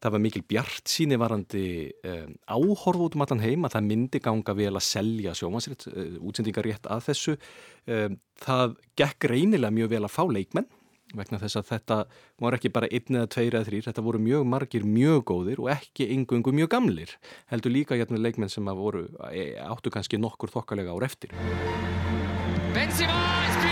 það 0.00 0.14
var 0.14 0.22
mikil 0.24 0.42
bjart 0.48 0.90
síni 0.90 1.18
varandi 1.20 1.64
um, 2.08 2.34
áhorf 2.48 3.06
út 3.06 3.16
um 3.16 3.24
allan 3.24 3.44
heim 3.44 3.66
að 3.66 3.76
það 3.76 3.88
myndi 3.90 4.20
ganga 4.24 4.56
vel 4.56 4.72
að 4.72 4.86
selja 4.86 5.36
sjómansrétt, 5.36 5.86
uh, 5.92 6.18
útsendingar 6.24 6.66
rétt 6.66 6.90
að 6.90 7.06
þessu. 7.10 7.38
Um, 7.86 8.20
það 8.40 8.76
gekk 9.00 9.30
reynilega 9.32 9.76
mjög 9.76 9.94
vel 9.94 10.04
að 10.06 10.14
fá 10.16 10.22
leikmenn 10.28 10.70
vegna 11.10 11.40
þess 11.42 11.58
að 11.58 11.70
þetta 11.72 11.96
var 12.38 12.54
ekki 12.54 12.70
bara 12.70 12.86
einn 12.86 13.16
eða 13.18 13.30
tveir 13.34 13.56
eða 13.58 13.66
þrýr, 13.66 13.86
þetta 13.88 14.04
voru 14.06 14.20
mjög 14.22 14.44
margir 14.46 14.86
mjög 14.86 15.24
góðir 15.32 15.62
og 15.64 15.72
ekki 15.74 16.06
yngungu 16.14 16.54
mjög 16.54 16.70
gamlir 16.76 17.16
heldur 17.50 17.74
líka 17.74 17.98
hérna 17.98 18.22
leikmenn 18.22 18.52
sem 18.52 18.70
voru 18.78 19.08
áttu 19.18 19.90
kannski 19.90 20.22
nokkur 20.22 20.54
þokkalega 20.54 20.94
ár 20.94 21.08
eftir. 21.10 21.34
Benzema 22.70 23.69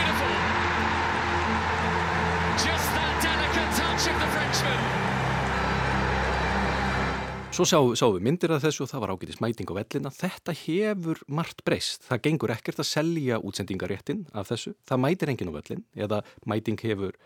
Svo 7.59 7.65
sáum 7.67 7.97
sá 7.99 8.05
við 8.07 8.23
myndir 8.23 8.53
af 8.55 8.61
þessu 8.63 8.85
og 8.85 8.89
það 8.93 9.01
var 9.03 9.11
ágætis 9.17 9.41
mæting 9.43 9.67
á 9.67 9.75
vellina. 9.75 10.11
Þetta 10.15 10.53
hefur 10.55 11.19
margt 11.27 11.65
breyst. 11.67 12.05
Það 12.07 12.21
gengur 12.29 12.53
ekkert 12.55 12.79
að 12.79 12.87
selja 12.87 13.39
útsendingaréttin 13.43 14.21
af 14.31 14.53
þessu. 14.53 14.77
Það 14.87 15.01
mætir 15.03 15.33
enginn 15.33 15.51
á 15.51 15.55
vellin 15.57 15.81
eða 15.99 16.21
mæting 16.47 16.79
hefur 16.87 17.17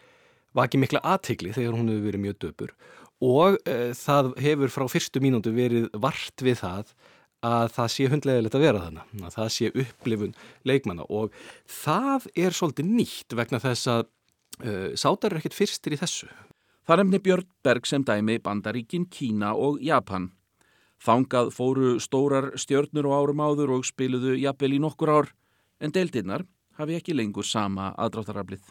vakið 0.56 0.80
mikla 0.80 1.02
aðtegli 1.04 1.52
þegar 1.52 1.76
hún 1.76 1.90
hefur 1.92 2.06
verið 2.06 2.22
mjög 2.24 2.38
döpur 2.46 2.72
og 3.28 3.58
e, 3.68 3.74
það 3.92 4.30
hefur 4.46 4.72
frá 4.72 4.86
fyrstu 4.94 5.20
mínútu 5.20 5.52
verið 5.52 5.90
vart 6.00 6.46
við 6.48 6.56
það 6.62 6.94
að 7.44 7.76
það 7.76 7.92
sé 7.92 8.08
hundlegilegt 8.14 8.56
að 8.56 8.64
vera 8.64 8.82
þannig. 8.86 9.12
Að 9.20 9.36
það 9.36 9.52
sé 9.58 9.70
upplifun 9.84 10.34
leikmanna 10.64 11.06
og 11.12 11.36
það 11.82 12.30
er 12.40 12.56
svolítið 12.56 12.88
nýtt 12.88 13.36
vegna 13.36 13.60
þess 13.60 13.92
að 13.98 14.08
e, 14.64 14.72
sátar 14.96 15.36
er 15.36 15.42
ekkert 15.42 15.60
fyrstir 15.60 15.92
í 15.92 16.00
þessu. 16.00 16.32
Það 16.82 16.98
nefni 16.98 17.18
Björn 17.22 17.50
Berg 17.62 17.86
sem 17.86 18.02
dæmi 18.02 18.40
Bandaríkin, 18.42 19.06
Kína 19.06 19.52
og 19.54 19.78
Japan. 19.82 20.32
Þangað 21.02 21.50
fóru 21.54 21.92
stórar 22.02 22.52
stjörnur 22.58 23.06
og 23.06 23.14
árum 23.18 23.42
áður 23.42 23.76
og 23.76 23.86
spiluðu 23.86 24.34
jafnvel 24.38 24.74
í 24.74 24.80
nokkur 24.82 25.12
ár, 25.14 25.30
en 25.78 25.94
deildinnar 25.94 26.42
hafi 26.78 26.96
ekki 26.98 27.14
lengur 27.14 27.46
sama 27.46 27.92
aðdráttaraflið. 27.94 28.64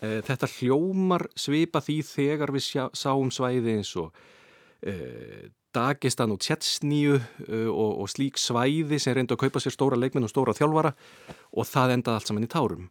Eh, 0.00 0.20
þetta 0.24 0.48
hljómar 0.58 1.24
svipa 1.36 1.80
því 1.84 1.96
þegar 2.06 2.52
við 2.52 2.66
sjá, 2.66 2.82
sáum 2.92 3.32
svæði 3.32 3.78
eins 3.78 3.94
og 3.96 4.12
eh, 4.84 5.48
Dagestan 5.74 6.32
og 6.32 6.40
Tjetsníu 6.44 7.16
eh, 7.16 7.68
og, 7.68 8.04
og 8.04 8.12
slík 8.12 8.38
svæði 8.40 9.00
sem 9.00 9.16
reyndu 9.16 9.36
að 9.36 9.46
kaupa 9.46 9.64
sér 9.64 9.74
stóra 9.74 9.98
leikmenn 10.00 10.28
og 10.28 10.32
stóra 10.32 10.56
þjálfara 10.56 10.92
og 11.52 11.68
það 11.68 11.96
endaði 11.96 12.20
allt 12.20 12.30
saman 12.30 12.46
í 12.46 12.52
tárum. 12.52 12.88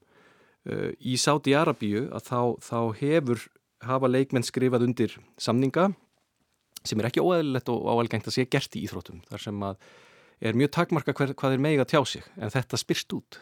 Eh, 0.68 0.92
í 1.00 1.16
Sáti 1.22 1.56
Arabíu 1.58 2.08
að 2.12 2.28
þá, 2.28 2.40
þá 2.60 2.80
hefur 3.00 3.48
hafa 3.86 4.10
leikmenn 4.10 4.46
skrifað 4.46 4.88
undir 4.88 5.16
samninga 5.38 5.92
sem 6.88 7.00
er 7.02 7.10
ekki 7.10 7.24
óæðilegt 7.24 7.70
og 7.74 7.88
áalgengt 7.92 8.30
að 8.30 8.38
sé 8.38 8.46
gert 8.50 8.76
í 8.78 8.84
íþróttum 8.88 9.22
þar 9.28 9.44
sem 9.44 9.64
að 9.68 9.80
er 10.40 10.58
mjög 10.58 10.74
takmarka 10.76 11.16
hver, 11.18 11.34
hvað 11.38 11.56
er 11.56 11.64
meiga 11.64 11.86
tjá 11.88 12.02
sig 12.06 12.26
en 12.38 12.54
þetta 12.54 12.80
spyrst 12.80 13.14
út. 13.18 13.40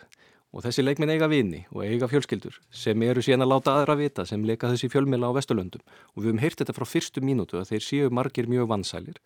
Og 0.55 0.63
þessi 0.63 0.85
leikmenn 0.85 1.11
eiga 1.11 1.27
vini 1.27 1.65
og 1.73 1.83
eiga 1.83 2.07
fjölskyldur 2.07 2.55
sem 2.71 3.01
eru 3.03 3.23
síðan 3.23 3.43
að 3.43 3.51
láta 3.51 3.73
aðra 3.75 3.97
vita 3.99 4.23
sem 4.27 4.45
leika 4.47 4.69
þessi 4.71 4.87
fjölmila 4.93 5.27
á 5.27 5.35
Vesturlöndum. 5.35 5.83
Og 6.15 6.23
við 6.23 6.29
höfum 6.29 6.39
heyrt 6.45 6.61
þetta 6.61 6.75
frá 6.77 6.85
fyrstu 6.87 7.23
mínútu 7.25 7.59
að 7.59 7.73
þeir 7.73 7.83
séu 7.83 8.13
margir 8.13 8.47
mjög 8.47 8.69
vansælir. 8.71 9.19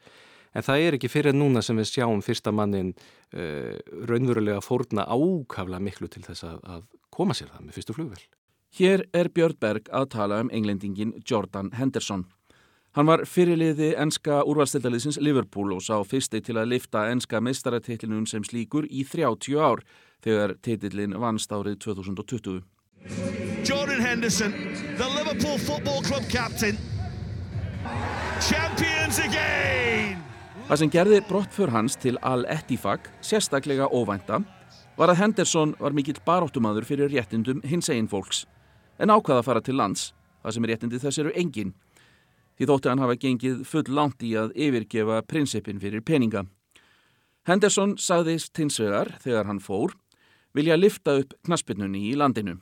En 0.57 0.65
það 0.65 0.87
er 0.87 0.97
ekki 0.97 1.11
fyrir 1.13 1.37
núna 1.37 1.61
sem 1.61 1.77
við 1.77 1.91
sjáum 1.91 2.23
fyrsta 2.25 2.49
mannin 2.55 2.95
uh, 2.97 3.77
raunverulega 4.09 4.63
fórna 4.65 5.05
ákafla 5.05 5.77
miklu 5.77 6.09
til 6.09 6.25
þess 6.25 6.47
að, 6.49 6.57
að 6.65 6.87
koma 7.13 7.37
sér 7.37 7.53
það 7.53 7.67
með 7.67 7.77
fyrstu 7.77 7.97
flugvel. 7.99 8.23
Hér 8.77 9.07
er 9.13 9.29
Björn 9.33 9.57
Berg 9.59 9.89
að 9.89 10.11
tala 10.13 10.43
um 10.43 10.49
englendingin 10.53 11.15
Jordan 11.25 11.71
Henderson. 11.73 12.27
Hann 12.97 13.09
var 13.09 13.23
fyrirliði 13.25 13.91
enska 14.01 14.43
úrvalstildaliðsins 14.49 15.19
Liverpool 15.21 15.73
og 15.75 15.81
sá 15.85 15.95
fyrsti 16.05 16.41
til 16.45 16.57
að 16.57 16.71
lifta 16.73 17.07
enska 17.09 17.41
meistaratitlinum 17.41 18.25
sem 18.29 18.45
slíkur 18.45 18.87
í 18.89 19.03
30 19.05 19.57
ár 19.61 19.81
þegar 20.25 20.55
titillin 20.65 21.13
vannst 21.21 21.51
árið 21.53 21.79
2020. 21.85 22.61
Jordan 23.65 24.01
Henderson, 24.01 24.53
the 24.97 25.07
Liverpool 25.17 25.57
Football 25.57 26.01
Club 26.05 26.25
captain, 26.29 26.77
champions 28.41 29.19
again! 29.21 30.21
Það 30.69 30.81
sem 30.83 30.93
gerði 30.93 31.23
brottför 31.25 31.73
hans 31.73 31.97
til 31.97 32.19
Al-Ettifaq 32.21 33.09
sérstaklega 33.25 33.89
óvænta 33.89 34.43
var 34.99 35.09
að 35.09 35.21
Henderson 35.23 35.73
var 35.79 35.95
mikill 35.97 36.19
baróttumadur 36.25 36.85
fyrir 36.85 37.09
réttindum 37.09 37.63
hins 37.65 37.89
einn 37.89 38.09
fólks 38.09 38.45
en 38.99 39.13
ákvaða 39.13 39.41
að 39.41 39.47
fara 39.47 39.63
til 39.63 39.77
lands, 39.79 40.11
það 40.43 40.55
sem 40.55 40.65
er 40.65 40.73
réttindi 40.73 41.01
þess 41.01 41.21
eru 41.23 41.33
engin. 41.39 41.73
Því 42.59 42.67
þótti 42.67 42.91
hann 42.91 43.03
hafa 43.03 43.19
gengið 43.19 43.59
full 43.67 43.85
langt 43.95 44.23
í 44.23 44.33
að 44.35 44.51
yfirgefa 44.59 45.21
prinsipin 45.27 45.79
fyrir 45.79 46.03
peninga. 46.03 46.45
Henderson 47.47 47.95
sagðist 47.97 48.57
hins 48.59 48.79
vegar, 48.81 49.15
þegar 49.23 49.47
hann 49.47 49.61
fór, 49.63 49.95
vilja 50.53 50.75
lifta 50.77 51.15
upp 51.21 51.37
knaspinnunni 51.47 52.09
í 52.09 52.17
landinu. 52.19 52.57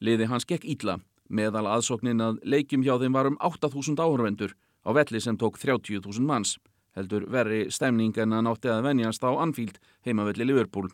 Liði 0.00 0.30
hans 0.30 0.48
gekk 0.48 0.64
ítla, 0.64 0.96
meðal 1.28 1.66
aðsóknin 1.68 2.22
að 2.24 2.40
leikjum 2.44 2.84
hjá 2.86 2.96
þeim 3.00 3.16
var 3.16 3.28
um 3.28 3.36
8.000 3.44 4.00
áhörvendur 4.00 4.56
á 4.86 4.90
velli 4.96 5.20
sem 5.20 5.36
tók 5.36 5.58
30.000 5.60 6.24
manns, 6.24 6.56
heldur 6.96 7.26
verri 7.28 7.66
stemning 7.70 8.16
en 8.16 8.32
að 8.32 8.46
nátti 8.46 8.72
að 8.72 8.84
venjast 8.88 9.24
á 9.26 9.30
Anfield 9.34 9.80
heimavelli 10.06 10.46
Liverpool. 10.48 10.88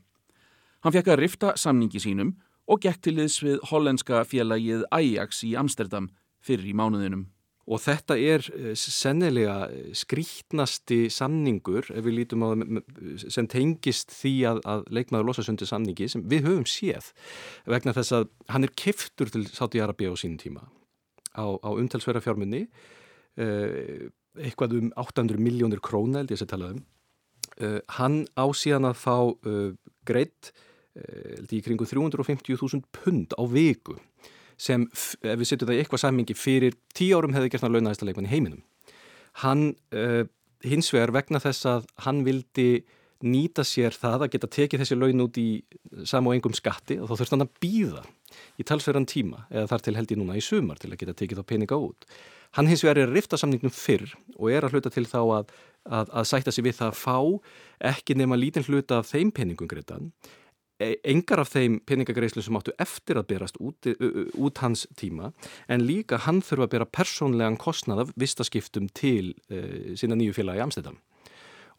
Hann 0.83 0.95
fekk 0.95 1.13
að 1.13 1.23
rifta 1.23 1.53
samningi 1.55 2.03
sínum 2.03 2.35
og 2.71 2.83
gekk 2.83 3.02
til 3.02 3.19
þess 3.19 3.42
við 3.45 3.62
hollenska 3.71 4.23
félagið 4.28 4.85
Ajax 4.95 5.42
í 5.47 5.54
Amsterdam 5.59 6.11
fyrir 6.42 6.71
í 6.71 6.76
mánuðinum. 6.76 7.26
Og 7.71 7.78
þetta 7.78 8.16
er 8.19 8.42
eh, 8.57 8.73
sennilega 8.75 9.69
skrítnasti 9.95 11.07
samningur 11.12 11.92
á 11.95 11.99
sem 13.31 13.47
tengist 13.50 14.11
því 14.16 14.33
að, 14.50 14.62
að 14.66 14.88
leikmaður 14.99 15.28
losasundi 15.31 15.69
samningi 15.69 16.09
sem 16.11 16.25
við 16.26 16.49
höfum 16.49 16.66
séð 16.66 17.12
vegna 17.71 17.95
þess 17.95 18.16
að 18.19 18.26
hann 18.50 18.66
er 18.66 18.75
kiftur 18.75 19.31
til 19.31 19.45
Sáti-Arabi 19.47 20.11
á 20.11 20.14
sínum 20.19 20.40
tíma 20.42 20.66
á, 21.38 21.47
á 21.54 21.71
umtalsverða 21.71 22.25
fjármunni 22.25 22.64
eh, 23.38 24.11
eitthvað 24.42 24.76
um 24.81 24.90
800 24.99 25.38
miljónir 25.38 25.83
króna 25.85 26.25
held 26.25 26.35
ég 26.35 26.42
að 26.42 26.52
tala 26.57 26.75
um. 26.75 26.83
Eh, 27.62 27.78
hann 27.95 28.25
á 28.35 28.50
síðan 28.50 28.90
að 28.90 28.99
fá 28.99 29.16
greitt 30.09 30.50
í 30.97 31.61
kringu 31.65 31.87
350.000 31.89 32.85
pund 32.93 33.33
á 33.33 33.43
viku 33.49 33.97
sem, 34.61 34.85
ef 35.25 35.39
við 35.41 35.49
setjum 35.49 35.71
það 35.71 35.77
í 35.77 35.83
eitthvað 35.83 36.03
sammingi, 36.05 36.37
fyrir 36.39 36.77
tíu 36.95 37.19
árum 37.19 37.35
hefði 37.35 37.53
gert 37.53 37.65
hann 37.65 37.75
launaðista 37.75 38.07
leikmann 38.07 38.29
í 38.29 38.33
heiminum. 38.33 38.65
Hann 39.43 39.71
uh, 39.97 40.25
hins 40.63 40.93
vegar 40.93 41.15
vegna 41.17 41.41
þess 41.43 41.69
að 41.71 41.87
hann 42.05 42.21
vildi 42.27 42.85
nýta 43.23 43.65
sér 43.67 43.95
það 43.95 44.27
að 44.27 44.33
geta 44.35 44.51
tekið 44.51 44.83
þessi 44.83 44.99
laun 44.99 45.25
út 45.25 45.39
í 45.39 45.49
sam 46.09 46.27
og 46.27 46.37
engum 46.37 46.55
skatti 46.59 46.99
og 46.99 47.09
þá 47.09 47.15
þurft 47.21 47.35
hann 47.37 47.45
að 47.45 47.53
býða 47.63 48.03
í 48.59 48.67
talsverðan 48.67 49.07
tíma 49.07 49.45
eða 49.47 49.69
þar 49.71 49.85
til 49.87 49.95
held 49.95 50.15
ég 50.15 50.19
núna 50.19 50.39
í 50.39 50.43
sumar 50.43 50.81
til 50.83 50.91
að 50.91 51.05
geta 51.05 51.15
tekið 51.21 51.39
þá 51.39 51.51
peninga 51.53 51.79
út. 51.79 52.07
Hann 52.59 52.69
hins 52.69 52.83
vegar 52.83 52.99
er 52.99 53.09
að 53.09 53.17
rifta 53.17 53.39
samningnum 53.39 53.73
fyrr 53.73 54.11
og 54.35 54.51
er 54.51 54.67
að 54.67 54.75
hluta 54.75 54.91
til 54.93 55.07
þá 55.07 55.21
að, 55.23 55.55
að, 55.87 56.11
að 56.11 56.29
sætta 56.33 56.53
sig 56.53 56.67
við 56.67 56.81
það 56.81 56.91
að 56.91 56.99
fá 56.99 57.17
ekki 57.95 58.19
nema 58.19 58.37
lítinn 58.37 58.67
hluta 58.67 58.99
af 59.01 59.15
þeim 59.15 59.31
peningum 59.39 59.71
greiðan 59.71 60.11
E, 60.11 60.42
engar 61.05 61.43
af 61.43 61.53
þeim 61.53 61.79
peningagreislu 61.89 62.43
sem 62.45 62.59
áttu 62.59 62.75
eftir 62.83 63.21
að 63.21 63.29
berast 63.33 63.61
út, 63.62 63.89
út 64.35 64.62
hans 64.65 64.87
tíma 64.99 65.33
en 65.69 65.87
líka 65.87 66.21
hann 66.27 66.43
þurfa 66.45 66.69
að 66.69 66.75
bera 66.77 66.91
persónlegan 66.99 67.61
kostnað 67.61 68.05
af 68.07 68.12
vistaskiptum 68.21 68.91
til 68.97 69.35
uh, 69.53 69.95
sína 69.99 70.19
nýju 70.19 70.37
félagi 70.39 70.65
Amsterdam 70.65 71.01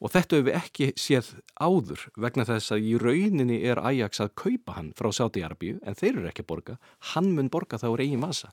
og 0.03 0.11
þetta 0.11 0.35
hefur 0.35 0.47
við 0.49 0.57
ekki 0.59 0.87
séð 0.99 1.29
áður 1.63 2.01
vegna 2.19 2.43
þess 2.47 2.73
að 2.75 2.87
í 2.89 2.95
rauninni 2.99 3.59
er 3.63 3.79
Ajax 3.79 4.19
að 4.23 4.33
kaupa 4.41 4.75
hann 4.75 4.89
frá 4.99 5.07
Sáti-Arbíu 5.15 5.77
en 5.79 5.95
þeir 5.95 6.17
eru 6.17 6.27
ekki 6.27 6.43
að 6.43 6.49
borga, 6.49 6.75
hann 7.13 7.29
mun 7.37 7.51
borga 7.53 7.79
þá 7.79 7.87
úr 7.93 8.03
eigin 8.03 8.19
masa. 8.19 8.51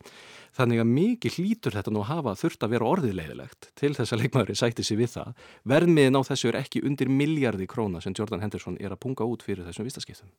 Þannig 0.54 0.82
að 0.84 0.92
mikið 0.94 1.38
hlítur 1.40 1.74
þetta 1.74 1.94
nú 1.94 2.04
að 2.04 2.10
hafa 2.12 2.36
þurft 2.38 2.66
að 2.66 2.74
vera 2.76 2.90
orðilegilegt 2.92 3.70
til 3.80 3.92
þess 3.98 4.14
að 4.14 4.22
leikmaðurinn 4.22 4.60
sætti 4.62 4.86
sig 4.86 5.00
við 5.00 5.12
það. 5.16 5.34
Verðmiðin 5.74 6.20
á 6.22 6.22
þessu 6.30 6.52
er 6.52 6.60
ekki 6.62 6.84
undir 6.86 7.10
miljardi 7.10 7.66
króna 7.70 8.02
sem 8.04 8.14
Jordan 8.14 8.46
Henderson 8.46 8.78
er 8.78 8.94
að 8.94 9.02
punga 9.02 9.26
út 9.26 9.42
fyrir 9.42 9.66
þessum 9.66 9.90
vistaskiptum. 9.90 10.30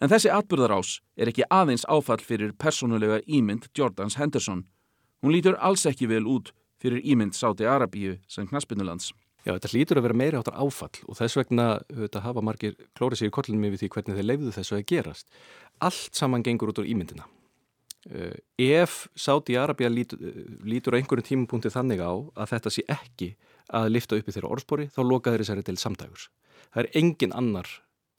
En 0.00 0.08
þessi 0.08 0.30
atbyrðarás 0.32 0.98
er 1.18 1.28
ekki 1.28 1.48
aðeins 1.50 1.84
áfall 1.90 2.22
fyrir 2.22 2.54
persónulega 2.56 3.20
ímynd 3.26 3.68
Jordans 3.76 4.16
Henderson. 4.16 4.64
Hún 5.20 5.34
lítur 5.34 5.58
alls 5.58 5.84
ekki 5.90 6.06
vel 6.08 6.24
út 6.30 6.52
fyrir 6.78 7.02
ímynd 7.02 7.34
Sáti-Arabíu 7.34 8.20
sem 8.30 8.46
knaspinnulands. 8.46 9.10
Já, 9.46 9.54
þetta 9.54 9.70
hlýtur 9.72 10.00
að 10.00 10.06
vera 10.08 10.18
meiri 10.18 10.38
áttar 10.38 10.56
áfall 10.58 11.02
og 11.06 11.16
þess 11.18 11.38
vegna 11.38 11.66
þetta, 11.86 12.22
hafa 12.24 12.42
margir 12.44 12.74
klórið 12.98 13.20
sér 13.20 13.30
í 13.30 13.34
kollinu 13.34 13.60
með 13.62 13.76
því 13.82 13.90
hvernig 13.94 14.18
þeir 14.18 14.26
leiðu 14.26 14.54
þessu 14.56 14.78
að 14.78 14.86
gerast. 14.90 15.28
Allt 15.84 16.18
saman 16.18 16.44
gengur 16.46 16.72
út 16.72 16.80
úr 16.82 16.88
ímyndina. 16.90 17.28
Uh, 18.08 18.34
ef 18.62 19.06
Sáti-Arabia 19.18 19.90
lítur, 19.92 20.20
lítur 20.66 20.96
á 20.96 20.98
einhverjum 20.98 21.26
tímapunkti 21.26 21.72
þannig 21.74 22.02
á 22.02 22.12
að 22.14 22.50
þetta 22.54 22.72
sé 22.74 22.84
ekki 22.90 23.30
að 23.74 23.90
lifta 23.92 24.18
upp 24.18 24.28
í 24.28 24.34
þeirra 24.34 24.52
orðspori, 24.54 24.88
þá 24.90 25.00
loka 25.04 25.34
þeirri 25.34 25.48
sér 25.48 25.62
til 25.66 25.78
samdægurs. 25.80 26.28
Það 26.72 26.82
er 26.84 26.90
engin 27.02 27.34
annar 27.36 27.70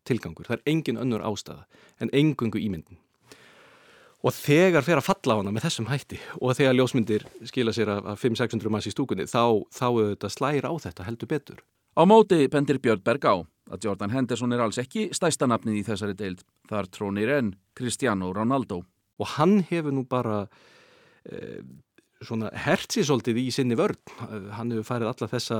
tilgangur, 0.07 0.47
það 0.47 0.59
er 0.59 0.73
engin 0.73 0.99
önnur 1.01 1.25
ástæða 1.25 1.65
en 2.03 2.11
engungu 2.15 2.61
ímyndin 2.61 2.99
og 4.19 4.35
þegar 4.35 4.83
fer 4.83 4.99
að 4.99 5.07
falla 5.07 5.35
á 5.35 5.39
hana 5.39 5.53
með 5.55 5.65
þessum 5.67 5.89
hætti 5.89 6.19
og 6.39 6.55
þegar 6.57 6.75
ljósmyndir 6.75 7.25
skila 7.47 7.73
sér 7.75 7.93
af 7.95 8.19
500-600 8.19 8.73
manns 8.73 8.89
í 8.89 8.93
stúkunni 8.93 9.27
þá, 9.29 9.63
þá 9.71 9.85
auðvitað 9.87 10.35
slægir 10.35 10.67
á 10.67 10.73
þetta 10.83 11.07
heldur 11.07 11.31
betur. 11.31 11.61
Á 11.95 12.03
móti 12.07 12.45
bendir 12.51 12.79
Björn 12.83 13.03
Berg 13.03 13.25
á 13.25 13.35
að 13.69 13.85
Jordan 13.85 14.13
Henderson 14.13 14.53
er 14.55 14.63
alls 14.63 14.79
ekki 14.81 15.09
stæsta 15.15 15.47
nafnið 15.49 15.81
í 15.81 15.85
þessari 15.87 16.17
deild. 16.17 16.43
Þar 16.69 16.89
trónir 16.93 17.31
enn 17.37 17.53
Cristiano 17.77 18.31
Ronaldo. 18.35 18.83
Og 19.19 19.35
hann 19.35 19.59
hefur 19.69 19.93
nú 19.95 20.05
bara 20.09 20.43
uh, 20.45 21.59
svona 22.25 22.51
hertsi 22.65 23.03
svolítið 23.05 23.41
í 23.43 23.49
sinni 23.55 23.77
vörn. 23.79 23.99
Hann 24.55 24.73
hefur 24.73 24.87
farið 24.87 25.11
alla 25.11 25.29
þessa, 25.31 25.59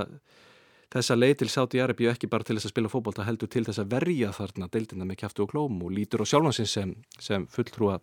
þessa 0.95 1.17
leið 1.19 1.35
til 1.41 1.51
Sáti 1.53 1.83
Arabíu 1.83 2.11
ekki 2.11 2.31
bara 2.31 2.47
til 2.47 2.57
þess 2.57 2.69
að 2.69 2.75
spila 2.75 2.93
fókbólta 2.93 3.27
heldur 3.27 3.51
til 3.51 3.65
þess 3.67 3.83
að 3.83 3.93
verja 3.97 4.31
þarna 4.35 4.71
deildina 4.71 5.07
með 5.09 5.21
kæftu 5.23 5.45
og 5.45 5.53
klóm 5.53 5.83
og 5.85 5.93
lítur 5.95 6.23
á 6.23 6.29
sjálfansins 6.29 6.75
sem, 6.79 6.95
sem 7.19 7.45
fulltrúa 7.51 7.99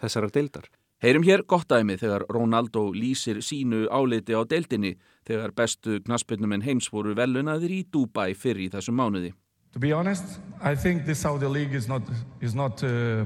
þessara 0.00 0.30
deildar. 0.32 0.68
Heyrum 1.00 1.24
hér 1.24 1.46
gott 1.48 1.64
dæmi 1.72 1.94
þegar 1.96 2.26
Ronaldo 2.28 2.90
lýsir 2.92 3.38
sínu 3.40 3.86
áliti 3.88 4.36
á 4.36 4.44
deildinni 4.44 4.98
þegar 5.24 5.54
bestu 5.56 5.96
knaspinnumenn 6.04 6.66
heims 6.66 6.90
voru 6.92 7.14
velunaðir 7.16 7.72
í 7.72 7.78
Dubai 7.88 8.34
fyrir 8.36 8.66
í 8.66 8.72
þessum 8.74 9.00
mánuði. 9.00 9.32
To 9.72 9.78
be 9.78 9.94
honest, 9.96 10.40
I 10.60 10.74
think 10.74 11.06
the 11.06 11.14
Saudi 11.14 11.46
League 11.46 11.74
is 11.74 11.88
not, 11.88 12.02
is 12.42 12.54
not 12.54 12.82
uh, 12.84 13.24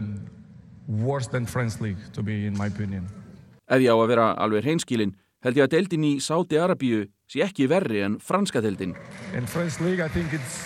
worse 0.87 1.27
than 1.27 1.47
French 1.47 1.81
League, 1.81 1.99
to 2.13 2.23
be 2.23 2.47
in 2.47 2.57
my 2.57 2.69
opinion. 2.69 3.09
Ef 3.67 3.81
ég 3.83 3.91
á 3.91 3.97
að 3.97 4.11
vera 4.13 4.31
alveg 4.39 4.69
hreinskilin, 4.69 5.17
held 5.43 5.59
ég 5.59 5.67
að 5.67 5.75
deildin 5.75 6.05
í 6.05 6.15
Saudi 6.23 6.61
Arabíu 6.61 7.09
sé 7.27 7.43
ekki 7.43 7.67
verri 7.67 8.05
en 8.05 8.21
franska 8.21 8.63
deildin. 8.63 8.95
In 9.35 9.51
French 9.51 9.81
League, 9.81 10.05
I 10.05 10.09
think 10.09 10.37
it's, 10.37 10.63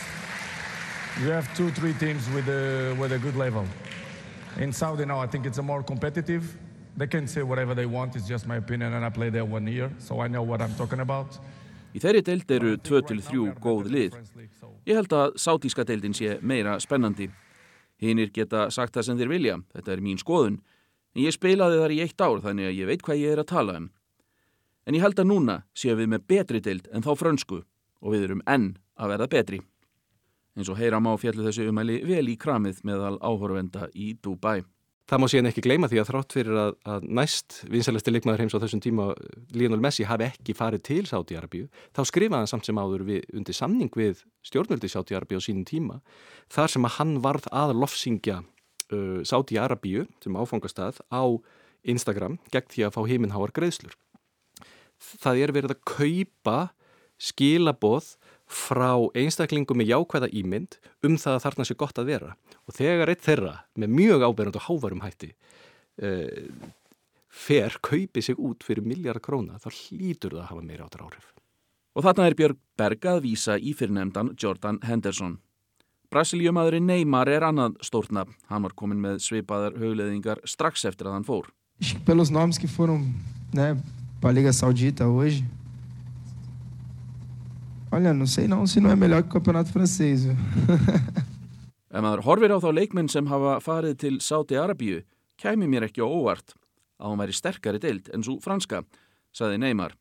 you 1.22 1.32
have 1.32 1.48
two, 1.56 1.70
three 1.70 1.94
teams 1.96 2.28
with 2.34 2.50
a, 2.52 2.92
with 3.00 3.16
a 3.16 3.18
good 3.18 3.38
level. 3.38 3.64
In 4.58 4.72
Saudi 4.72 5.04
now, 5.04 5.20
I 5.20 5.28
think 5.28 5.46
it's 5.46 5.58
a 5.58 5.62
more 5.62 5.84
competitive. 5.84 6.58
They 6.96 7.06
can 7.06 7.28
say 7.28 7.42
whatever 7.42 7.76
they 7.76 7.86
want, 7.86 8.16
it's 8.16 8.26
just 8.26 8.46
my 8.46 8.56
opinion, 8.56 8.92
and 8.92 9.04
I 9.04 9.10
played 9.10 9.32
there 9.32 9.44
one 9.44 9.68
year, 9.68 9.88
so 10.00 10.20
I 10.20 10.26
know 10.26 10.42
what 10.42 10.60
I'm 10.60 10.74
talking 10.74 10.98
about. 10.98 11.38
Í 11.94 12.00
þeirri 12.02 12.24
deild 12.26 12.50
eru 12.50 12.72
2-3 12.82 13.52
góð 13.62 13.86
lið. 13.94 14.16
Ég 14.84 14.98
held 14.98 15.14
að 15.14 15.38
sátíska 15.38 15.86
deildin 15.86 16.16
sé 16.16 16.40
meira 16.42 16.74
spennandi. 16.82 17.28
Hinnir 18.02 18.32
geta 18.34 18.66
sagt 18.74 18.98
það 18.98 19.06
sem 19.06 19.20
þeir 19.22 19.30
vilja, 19.30 19.54
þetta 19.76 19.94
er 19.94 20.02
mín 20.02 20.18
skoðun, 20.18 20.58
en 21.14 21.22
ég 21.22 21.38
spilaði 21.38 21.78
þar 21.78 21.94
í 21.94 22.02
eitt 22.02 22.20
ár 22.20 22.42
þannig 22.42 22.68
að 22.68 22.78
ég 22.80 22.90
veit 22.90 23.06
hvað 23.06 23.22
ég 23.22 23.34
er 23.36 23.42
að 23.44 23.50
tala 23.54 23.78
um. 23.78 23.88
En 24.90 24.98
ég 24.98 25.06
held 25.06 25.22
að 25.22 25.30
núna 25.30 25.58
séum 25.70 26.02
við 26.02 26.12
með 26.16 26.28
betri 26.34 26.60
deild 26.66 26.90
en 26.90 27.06
þá 27.06 27.12
frönsku 27.14 27.62
og 28.02 28.10
við 28.10 28.26
erum 28.26 28.42
enn 28.46 28.72
að 28.98 29.14
verða 29.14 29.30
betri. 29.38 29.62
En 30.58 30.66
svo 30.66 30.74
heyra 30.74 30.98
má 30.98 31.12
fjallu 31.20 31.46
þessu 31.46 31.68
umæli 31.70 32.00
vel 32.06 32.26
í 32.32 32.34
kramið 32.40 32.82
meðal 32.88 33.14
áhorfenda 33.22 33.86
í 33.94 34.16
Dubai. 34.18 34.64
Það 35.08 35.20
má 35.22 35.26
síðan 35.30 35.48
ekki 35.48 35.62
gleyma 35.64 35.88
því 35.88 36.00
að 36.02 36.08
þrátt 36.10 36.34
fyrir 36.36 36.56
að, 36.60 36.74
að 36.92 37.04
næst 37.16 37.54
vinsalæsti 37.72 38.12
leikmaður 38.12 38.42
heims 38.42 38.56
á 38.58 38.60
þessum 38.60 38.82
tíma 38.84 39.06
Lionel 39.56 39.80
Messi 39.80 40.04
hafi 40.04 40.26
ekki 40.26 40.56
farið 40.58 40.82
til 40.84 41.04
Sáti-Arabíu, 41.08 41.68
þá 41.96 42.00
skrifaði 42.10 42.42
hann 42.42 42.50
samt 42.50 42.68
sem 42.68 42.76
áður 42.76 43.06
við, 43.08 43.22
undir 43.32 43.56
samning 43.56 43.94
við 43.96 44.20
stjórnvöldi 44.44 44.90
Sáti-Arabíu 44.92 45.40
á 45.40 45.46
sínum 45.46 45.64
tíma, 45.68 46.02
þar 46.52 46.74
sem 46.74 46.84
að 46.84 46.94
hann 46.98 47.14
varð 47.24 47.48
að 47.56 47.72
lofsingja 47.78 48.42
uh, 48.42 49.22
Sáti-Arabíu 49.24 50.04
sem 50.20 50.36
áfangastað 50.36 51.00
á 51.08 51.24
Instagram 51.88 52.36
gegn 52.52 52.68
því 52.74 52.84
að 52.84 52.94
fá 52.98 53.00
heiminháar 53.08 53.54
greiðslur. 53.56 53.96
Það 54.98 55.44
er 55.46 55.54
verið 55.56 55.76
að 55.78 55.84
kaupa 55.88 56.58
skilaboð 57.16 58.12
frá 58.48 58.92
einstaklingum 59.16 59.78
með 59.78 59.92
jákvæða 59.92 60.32
ímynd 60.40 60.78
um 61.04 61.16
það 61.20 61.36
að 61.36 61.44
þarna 61.44 61.68
sé 61.68 61.76
gott 61.78 62.00
að 62.00 62.10
vera 62.12 62.34
og 62.64 62.76
þegar 62.76 63.12
eitt 63.12 63.24
þeirra 63.26 63.54
með 63.76 63.94
mjög 64.00 64.24
ábyrjand 64.24 64.60
og 64.60 64.66
hávarum 64.68 65.02
hætti 65.04 65.32
uh, 66.02 66.70
fer, 67.28 67.76
kaupi 67.84 68.22
sig 68.24 68.38
út 68.38 68.64
fyrir 68.64 68.86
miljardar 68.86 69.22
króna 69.24 69.58
þá 69.62 69.68
hlýtur 69.70 70.36
það 70.36 70.44
að 70.44 70.48
hafa 70.52 70.64
meira 70.64 70.88
áttur 70.88 71.04
áhrif. 71.04 71.28
Og 71.96 72.06
þarna 72.06 72.28
er 72.28 72.38
Björg 72.38 72.58
Berg 72.78 73.06
að 73.10 73.20
vísa 73.26 73.58
í 73.58 73.74
fyrirnemdan 73.76 74.32
Jordan 74.38 74.80
Henderson. 74.86 75.38
Brasilíumadurinn 76.08 76.86
Neymar 76.88 77.28
er 77.28 77.44
annað 77.44 77.76
stórtna. 77.84 78.24
Hann 78.48 78.64
var 78.64 78.74
komin 78.78 79.00
með 79.02 79.20
svipaðar 79.26 79.76
högleðingar 79.76 80.40
strax 80.48 80.86
eftir 80.88 81.10
að 81.10 81.18
hann 81.18 81.26
fór. 81.26 81.50
Pelos 82.06 82.30
nomes 82.30 82.58
que 82.58 82.68
foram 82.70 83.12
né, 83.52 83.76
para 84.20 84.30
a 84.30 84.34
Liga 84.34 84.52
Saudita 84.52 85.06
hoje, 85.06 85.44
Olha, 87.90 88.12
não 88.12 88.26
sei 88.26 88.46
não 88.46 88.66
se 88.66 88.80
não 88.80 88.90
é 88.90 88.96
melhor 88.96 89.22
que 89.22 89.28
o 89.28 89.32
campeonato 89.32 89.72
francês. 89.72 90.26
Ef 91.88 92.02
maður 92.04 92.20
horfir 92.26 92.52
á 92.52 92.60
þá 92.60 92.68
leikmenn 92.76 93.08
sem 93.08 93.28
hafa 93.30 93.54
farið 93.64 93.94
til 93.96 94.18
Sáti 94.20 94.58
Arabíu, 94.60 95.00
kæmi 95.40 95.64
mér 95.64 95.86
ekki 95.86 96.04
á 96.04 96.08
óvart 96.08 96.52
að 97.00 97.08
hún 97.08 97.22
væri 97.22 97.32
sterkari 97.32 97.80
deild 97.80 98.10
en 98.12 98.20
svo 98.26 98.36
franska, 98.44 98.82
saði 99.32 99.56
Neymar. 99.62 99.94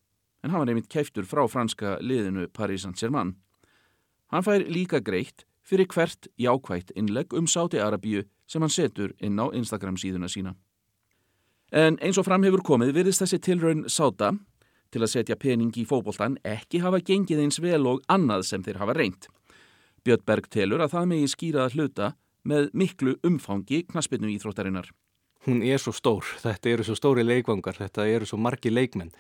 En 0.44 0.52
hann 0.52 0.60
var 0.60 0.68
einmitt 0.68 0.92
kæftur 0.92 1.24
frá 1.24 1.46
franska 1.48 1.96
liðinu 2.04 2.50
Paris 2.52 2.84
Saint-Germain. 2.84 3.38
Hann 4.36 4.44
fær 4.44 4.68
líka 4.68 5.00
greitt 5.00 5.46
fyrir 5.64 5.88
hvert 5.88 6.28
jákvægt 6.36 6.92
innlegg 7.00 7.32
um 7.32 7.48
Sáti 7.48 7.80
Arabíu 7.80 8.26
sem 8.48 8.62
hann 8.62 8.74
setur 8.74 9.16
inn 9.24 9.40
á 9.40 9.48
Instagram 9.56 9.96
síðuna 9.96 10.28
sína. 10.28 10.58
En 11.72 11.96
eins 12.04 12.20
og 12.20 12.28
fram 12.28 12.44
hefur 12.44 12.66
komið 12.68 12.94
virðist 13.00 13.24
þessi 13.24 13.40
tilraun 13.48 13.88
Sáta 13.88 14.34
til 14.92 15.02
að 15.04 15.12
setja 15.14 15.38
pening 15.40 15.74
í 15.78 15.86
fókbóltan 15.88 16.38
ekki 16.48 16.84
hafa 16.84 17.02
gengið 17.04 17.44
eins 17.44 17.60
vel 17.64 17.84
og 17.90 18.06
annað 18.12 18.46
sem 18.50 18.64
þeir 18.64 18.82
hafa 18.84 18.96
reynd. 18.98 19.28
Björn 20.06 20.24
Berg 20.28 20.48
telur 20.54 20.84
að 20.84 20.94
það 20.96 21.10
megi 21.12 21.34
skýraða 21.34 21.74
hluta 21.76 22.14
með 22.48 22.70
miklu 22.78 23.18
umfangi 23.28 23.84
knaspinu 23.90 24.30
íþróttarinnar. 24.36 24.92
Hún 25.48 25.62
er 25.64 25.80
svo 25.80 25.94
stór, 25.96 26.28
þetta 26.42 26.72
eru 26.72 26.86
svo 26.88 26.96
stóri 26.98 27.24
leikvangar, 27.24 27.78
þetta 27.80 28.08
eru 28.08 28.28
svo 28.28 28.40
margi 28.40 28.72
leikmenn. 28.72 29.12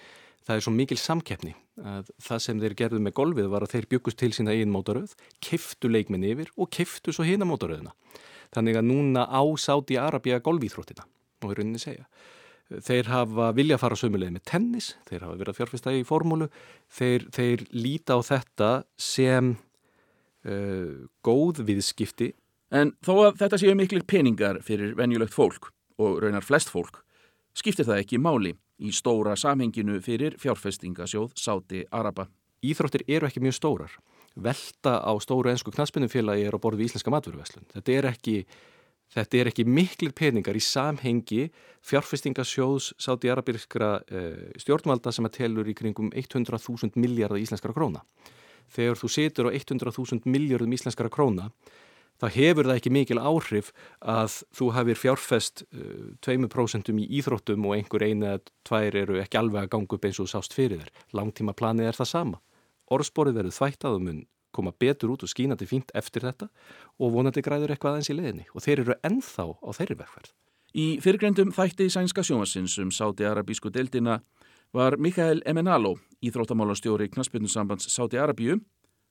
Það 0.47 0.55
er 0.55 0.63
svo 0.63 0.71
mikil 0.71 0.97
samkeppni 0.99 1.53
að 1.83 2.09
það 2.23 2.41
sem 2.45 2.59
þeir 2.61 2.75
gerðu 2.79 3.01
með 3.03 3.15
golfið 3.19 3.49
var 3.51 3.65
að 3.65 3.73
þeir 3.73 3.87
byggust 3.91 4.19
til 4.21 4.31
sína 4.35 4.55
einn 4.55 4.71
mótaröð, 4.71 5.11
keftu 5.43 5.91
leikmenn 5.91 6.23
yfir 6.23 6.53
og 6.55 6.71
keftu 6.71 7.11
svo 7.11 7.25
hina 7.27 7.47
mótaröðuna. 7.47 7.91
Þannig 8.55 8.79
að 8.79 8.87
núna 8.87 9.25
á 9.27 9.43
Sáti 9.59 9.99
Arabia 9.99 10.39
golfíþróttina, 10.39 11.03
og 11.43 11.51
er 11.51 11.59
rauninni 11.59 11.83
segja. 11.83 12.07
Þeir 12.67 13.07
hafa 13.07 13.51
vilja 13.55 13.77
að 13.77 13.83
fara 13.85 13.97
sömulegið 13.99 14.33
með 14.35 14.43
tennis, 14.49 14.89
þeir 15.07 15.23
hafa 15.23 15.37
verið 15.39 15.51
að 15.53 15.59
fjárfesta 15.61 15.93
í 15.95 16.03
formúlu, 16.07 16.49
þeir, 16.91 17.27
þeir 17.31 17.63
líta 17.71 18.17
á 18.17 18.21
þetta 18.27 18.71
sem 18.99 19.53
uh, 19.55 21.07
góð 21.23 21.63
viðskipti. 21.69 22.33
En 22.75 22.91
þó 23.05 23.13
að 23.29 23.39
þetta 23.39 23.61
séu 23.61 23.75
miklir 23.79 24.03
peningar 24.03 24.59
fyrir 24.67 24.97
venjulegt 24.99 25.35
fólk 25.35 25.71
og 26.03 26.19
raunar 26.19 26.43
flest 26.43 26.71
fólk, 26.73 26.99
skiptir 27.55 27.87
það 27.87 28.03
ekki 28.03 28.19
máli 28.19 28.57
í 28.77 28.91
stóra 28.93 29.37
samhenginu 29.39 30.01
fyrir 30.03 30.35
fjárfestingasjóð 30.41 31.33
Sáti 31.39 31.85
Araba. 31.95 32.27
Íþróttir 32.65 33.05
eru 33.07 33.29
ekki 33.29 33.41
mjög 33.41 33.55
stórar. 33.57 33.93
Velta 34.37 34.99
á 35.01 35.11
stóru 35.23 35.49
ennsku 35.49 35.71
knaspinnumfélagi 35.73 36.45
er 36.45 36.57
á 36.57 36.61
borðu 36.61 36.83
í 36.83 36.89
Íslenska 36.89 37.13
maturverslun. 37.13 37.65
Þetta 37.73 37.95
er 37.95 38.09
ekki 38.11 38.35
Þetta 39.15 39.39
er 39.39 39.49
ekki 39.51 39.63
miklir 39.63 40.11
peningar 40.15 40.57
í 40.57 40.61
samhengi 40.63 41.47
fjárfestingasjóðs 41.87 42.91
sáti-arabirskra 42.99 43.91
eh, 44.11 44.47
stjórnvalda 44.59 45.13
sem 45.15 45.27
að 45.27 45.37
telur 45.39 45.69
í 45.69 45.75
kringum 45.77 46.11
100.000 46.11 46.99
miljardar 46.99 47.39
íslenskara 47.39 47.75
króna. 47.75 48.03
Þegar 48.73 48.99
þú 48.99 49.11
situr 49.13 49.47
á 49.47 49.51
100.000 49.55 50.27
miljardum 50.27 50.73
íslenskara 50.75 51.11
króna, 51.13 51.47
þá 52.19 52.27
hefur 52.35 52.67
það 52.67 52.79
ekki 52.81 52.91
mikil 52.91 53.19
áhrif 53.21 53.71
að 54.01 54.41
þú 54.57 54.71
hafið 54.75 55.01
fjárfest 55.05 55.63
eh, 55.71 56.09
2% 56.27 56.91
í 56.91 57.09
íþróttum 57.21 57.69
og 57.69 57.77
einhver 57.77 58.03
eina 58.03 58.35
eða 58.35 58.43
tvær 58.67 59.03
eru 59.05 59.21
ekki 59.23 59.39
alveg 59.39 59.63
að 59.63 59.71
ganga 59.77 59.95
upp 59.95 60.09
eins 60.09 60.19
og 60.19 60.31
sást 60.33 60.57
fyrir 60.57 60.83
þér. 60.83 61.05
Langtíma 61.15 61.55
planið 61.55 61.93
er 61.93 62.01
það 62.01 62.11
sama. 62.11 62.41
Orðsporið 62.91 63.39
verður 63.39 63.55
þvægt 63.55 63.87
að 63.87 64.01
um 64.01 64.11
koma 64.57 64.73
betur 64.73 65.13
út 65.13 65.23
og 65.23 65.31
skínandi 65.31 65.67
fínt 65.69 65.93
eftir 65.97 66.25
þetta 66.25 66.49
og 66.97 67.13
vonandi 67.13 67.43
græður 67.45 67.75
eitthvað 67.75 67.97
aðeins 67.97 68.11
í 68.11 68.17
leðinni 68.17 68.47
og 68.53 68.65
þeir 68.65 68.83
eru 68.83 68.97
ennþá 69.07 69.45
á 69.53 69.69
þeirri 69.77 69.99
verkferð. 70.01 70.33
Í 70.77 70.87
fyrrgrendum 71.01 71.53
þætti 71.55 71.87
sænska 71.93 72.25
sjónasins 72.25 72.75
um 72.81 72.91
Sáti-Arabísku 72.93 73.71
deildina 73.73 74.19
var 74.75 74.97
Mikael 74.99 75.41
Emenalo, 75.45 75.95
íþróttamálastjóri 76.21 77.07
Knaspunnussambands 77.13 77.87
Sáti-Arabíu, 77.93 78.59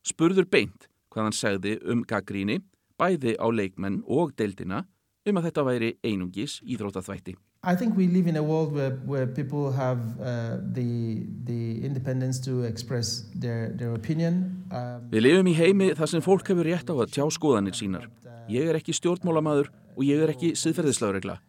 spurður 0.04 0.50
beint 0.50 0.90
hvað 1.10 1.30
hann 1.30 1.36
segði 1.36 1.78
um 1.88 2.04
gaggríni, 2.04 2.60
bæði 3.00 3.38
á 3.40 3.46
leikmenn 3.48 4.02
og 4.04 4.36
deildina 4.36 4.84
um 5.26 5.40
að 5.40 5.48
þetta 5.48 5.66
væri 5.66 5.90
einungis 6.04 6.60
íþróttaþvætti. 6.62 7.36
I 7.66 7.74
think 7.74 7.96
we 7.96 8.06
live 8.06 8.28
in 8.28 8.36
a 8.36 8.42
world 8.42 8.72
where, 8.72 8.92
where 9.10 9.26
people 9.26 9.72
have 9.72 9.98
uh, 10.20 10.58
the, 10.72 11.26
the 11.44 11.84
independence 11.84 12.38
to 12.46 12.62
express 12.62 13.24
their, 13.34 13.70
their 13.74 13.92
opinion. 13.94 14.62
Um, 14.70 15.08
Við 15.10 15.24
lifum 15.24 15.50
í 15.50 15.54
heimi 15.58 15.88
þar 15.98 16.12
sem 16.12 16.22
fólk 16.22 16.46
hefur 16.46 16.68
rétt 16.70 16.86
á 16.86 16.94
að 16.94 17.10
tjá 17.16 17.26
skoðanir 17.34 17.74
sínar. 17.74 18.06
Ég 18.46 18.70
er 18.70 18.78
ekki 18.78 18.94
stjórnmálamaður 18.94 19.72
og 19.96 20.04
ég 20.06 20.22
er 20.22 20.30
ekki 20.36 20.52
siðferðislagregla. 20.54 21.40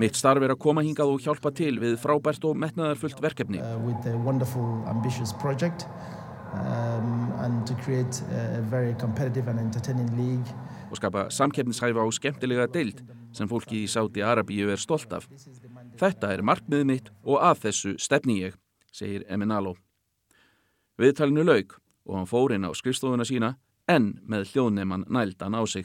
Mitt 0.00 0.18
starf 0.18 0.42
er 0.42 0.56
að 0.56 0.58
koma 0.64 0.82
hingað 0.82 1.12
og 1.14 1.22
hjálpa 1.22 1.54
til 1.54 1.76
við 1.78 1.94
frábært 2.02 2.42
og 2.50 2.58
metnaðarfullt 2.58 3.22
verkefni. 3.22 3.62
uh, 3.62 3.78
with 3.86 4.10
a 4.10 4.16
wonderful, 4.26 4.82
ambitious 4.90 5.32
project 5.38 5.86
um, 6.54 7.30
and 7.46 7.64
to 7.66 7.78
create 7.84 8.22
a 8.58 8.60
very 8.74 8.94
competitive 8.98 9.46
and 9.46 9.60
entertaining 9.60 10.10
league. 10.18 10.50
og 10.90 10.96
skapa 10.96 11.28
samkeppnishæfa 11.30 12.02
og 12.02 12.12
skemmtilega 12.12 12.66
deild 12.66 12.98
sem 13.32 13.48
fólki 13.48 13.84
í 13.84 13.86
Sáti 13.86 14.24
Arabíu 14.26 14.72
er 14.72 14.80
stolt 14.82 15.12
af. 15.12 15.28
Þetta 16.00 16.30
er 16.32 16.40
markmiðið 16.40 16.86
mitt 16.88 17.08
og 17.28 17.42
að 17.44 17.58
þessu 17.66 17.90
stefni 18.00 18.38
ég, 18.40 18.54
segir 18.88 19.26
Eminalo. 19.28 19.74
Viðtalinu 20.96 21.42
laug 21.44 21.74
og 22.08 22.14
hann 22.16 22.28
fór 22.30 22.54
inn 22.54 22.64
á 22.64 22.72
skrifstofuna 22.72 23.26
sína 23.28 23.50
en 23.84 24.14
með 24.24 24.46
hljóðneimann 24.54 25.04
nældan 25.12 25.58
á 25.60 25.62
sig. 25.68 25.84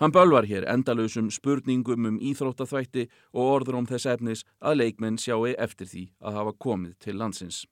Hann 0.00 0.12
bölvar 0.16 0.48
hér 0.50 0.66
endalausum 0.66 1.30
spurningum 1.30 2.10
um 2.10 2.18
íþróttaþvætti 2.18 3.06
og 3.38 3.52
orður 3.52 3.78
om 3.78 3.86
þess 3.86 4.10
efnis 4.16 4.42
að 4.58 4.80
leikmenn 4.82 5.20
sjáu 5.22 5.46
eftir 5.54 5.86
því 5.86 6.04
að 6.18 6.40
hafa 6.40 6.56
komið 6.58 6.98
til 7.06 7.16
landsins. 7.22 7.62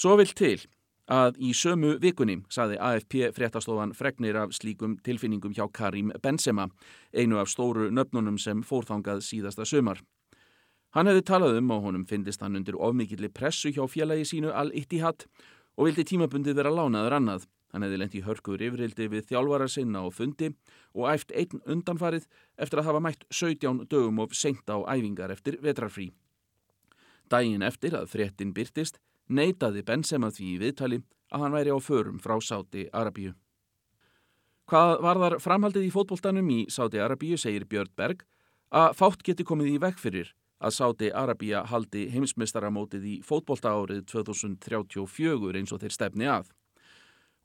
Svo 0.00 0.14
vil 0.16 0.30
til 0.32 0.56
að 1.12 1.36
í 1.44 1.50
sömu 1.52 1.98
vikunni 2.00 2.38
saði 2.48 2.78
AFP 2.80 3.34
fréttastofan 3.36 3.90
fregnir 3.92 4.38
af 4.40 4.54
slíkum 4.56 4.94
tilfinningum 5.04 5.52
hjá 5.52 5.66
Karim 5.76 6.12
Benzema, 6.24 6.70
einu 7.12 7.36
af 7.36 7.50
stóru 7.52 7.90
nöfnunum 7.92 8.38
sem 8.40 8.62
fórþangað 8.64 9.20
síðasta 9.26 9.66
sömar. 9.68 10.00
Hann 10.96 11.10
hefði 11.10 11.24
talað 11.28 11.58
um 11.58 11.74
og 11.74 11.82
honum 11.84 12.06
finnist 12.08 12.40
hann 12.40 12.56
undir 12.56 12.78
ofmikilli 12.80 13.28
pressu 13.28 13.74
hjá 13.76 13.82
félagi 13.92 14.24
sínu 14.30 14.54
Al-Ittihad 14.62 15.26
og 15.76 15.90
vildi 15.90 16.06
tímabundið 16.08 16.56
vera 16.62 16.72
lánaður 16.72 17.18
annað. 17.18 17.44
Hann 17.74 17.84
hefði 17.84 18.00
lengt 18.00 18.16
í 18.16 18.24
hörkur 18.24 18.64
yfirildi 18.70 19.10
við 19.12 19.28
þjálfara 19.28 19.68
sinna 19.68 20.06
og 20.06 20.16
fundi 20.16 20.48
og 20.96 21.10
æft 21.12 21.36
einn 21.36 21.60
undanfarið 21.66 22.24
eftir 22.56 22.80
að 22.80 22.88
hafa 22.88 23.04
mætt 23.04 23.28
17 23.28 23.84
dögum 23.92 24.24
of 24.24 24.32
seinta 24.32 24.80
á 24.80 24.96
æfingar 24.96 25.36
eftir 25.36 25.60
vetrarfrí. 25.60 26.08
Dægin 27.28 27.68
eftir 27.68 28.00
að 28.00 28.08
fréttin 28.16 28.56
byrtist 28.56 28.96
neytaði 29.30 29.84
Benzema 29.86 30.30
því 30.34 30.48
í 30.54 30.58
viðtali 30.60 30.98
að 31.30 31.44
hann 31.44 31.54
væri 31.54 31.72
á 31.74 31.78
förum 31.78 32.18
frá 32.22 32.36
Sáti 32.42 32.88
Arabíu. 32.92 33.32
Hvað 34.70 35.00
var 35.02 35.18
þar 35.18 35.38
framhaldið 35.42 35.86
í 35.88 35.94
fótboltanum 35.94 36.50
í 36.50 36.60
Sáti 36.70 37.00
Arabíu 37.02 37.38
segir 37.38 37.66
Björn 37.70 37.90
Berg 37.98 38.24
að 38.70 38.94
fátt 38.98 39.24
geti 39.26 39.46
komið 39.46 39.72
í 39.72 39.80
veg 39.82 39.98
fyrir 39.98 40.32
að 40.60 40.76
Sáti 40.76 41.10
Arabíu 41.10 41.62
haldi 41.70 42.08
heimsmeistaramótið 42.12 43.06
í 43.06 43.16
fótbolta 43.26 43.72
árið 43.74 44.04
2034 44.12 45.58
eins 45.58 45.72
og 45.74 45.82
þeir 45.82 45.96
stefni 45.96 46.28
að. 46.30 46.50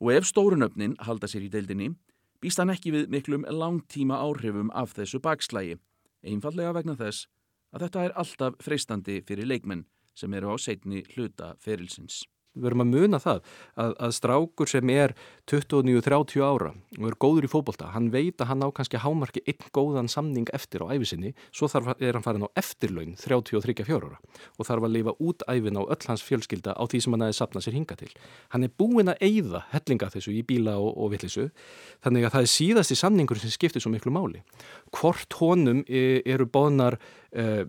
Og 0.02 0.12
ef 0.12 0.28
stórunöfnin 0.28 0.98
halda 1.06 1.30
sér 1.30 1.46
í 1.46 1.50
deildinni, 1.50 1.94
býst 2.42 2.60
hann 2.60 2.70
ekki 2.70 2.92
við 2.92 3.10
miklum 3.10 3.46
langtíma 3.48 4.18
áhrifum 4.20 4.68
af 4.76 4.92
þessu 4.98 5.22
bakslægi, 5.24 5.78
einfallega 6.26 6.74
vegna 6.76 6.98
þess 6.98 7.30
að 7.72 7.86
þetta 7.86 8.04
er 8.04 8.16
alltaf 8.20 8.58
freistandi 8.62 9.22
fyrir 9.26 9.48
leikmenn 9.48 9.86
sem 10.16 10.32
eru 10.34 10.52
á 10.52 10.56
setni 10.58 11.04
hluta 11.14 11.54
ferilsins. 11.62 12.24
Við 12.56 12.64
verum 12.64 12.82
að 12.86 12.92
muna 12.94 13.18
það 13.20 13.40
að, 13.76 13.90
að 14.06 14.12
strákur 14.16 14.70
sem 14.70 14.90
er 14.94 15.12
29-30 15.50 16.44
ára 16.44 16.70
og 16.72 17.04
er 17.10 17.16
góður 17.20 17.46
í 17.46 17.50
fókbólta, 17.52 17.90
hann 17.92 18.08
veit 18.14 18.40
að 18.40 18.50
hann 18.50 18.64
á 18.64 18.68
kannski 18.72 19.00
hámarki 19.02 19.42
einn 19.44 19.68
góðan 19.76 20.08
samning 20.08 20.48
eftir 20.56 20.80
á 20.80 20.88
æfisinni, 20.88 21.34
svo 21.52 21.68
þarf, 21.68 21.92
er 22.00 22.16
hann 22.16 22.24
farin 22.24 22.48
á 22.48 22.50
eftirlaun 22.56 23.12
33-4 23.20 23.98
ára 24.00 24.16
og 24.56 24.70
þarf 24.70 24.88
að 24.88 24.96
lifa 24.96 25.16
út 25.20 25.44
æfin 25.52 25.76
á 25.76 25.84
öll 25.84 26.08
hans 26.08 26.24
fjölskylda 26.24 26.72
á 26.80 26.82
því 26.88 27.02
sem 27.04 27.16
hann 27.16 27.28
aðeins 27.28 27.42
sapna 27.44 27.64
sér 27.64 27.76
hinga 27.76 28.00
til. 28.00 28.10
Hann 28.56 28.64
er 28.64 28.72
búin 28.72 29.12
að 29.12 29.20
eigða 29.28 29.66
hellinga 29.74 30.10
þessu 30.16 30.32
í 30.32 30.42
bíla 30.48 30.78
og, 30.80 30.96
og 30.96 31.12
villisu, 31.12 31.50
þannig 32.00 32.24
að 32.24 32.38
það 32.38 32.48
er 32.48 32.54
síðasti 32.56 33.00
samningur 33.04 33.44
sem 33.44 33.52
skiptir 33.52 33.84
svo 33.84 33.92
miklu 33.92 34.16
máli. 34.16 34.40
Hvort 34.96 35.42
honum 35.42 35.84
e, 35.84 36.22
eru 36.24 36.48
bóðnar... 36.48 36.96
E, 37.36 37.66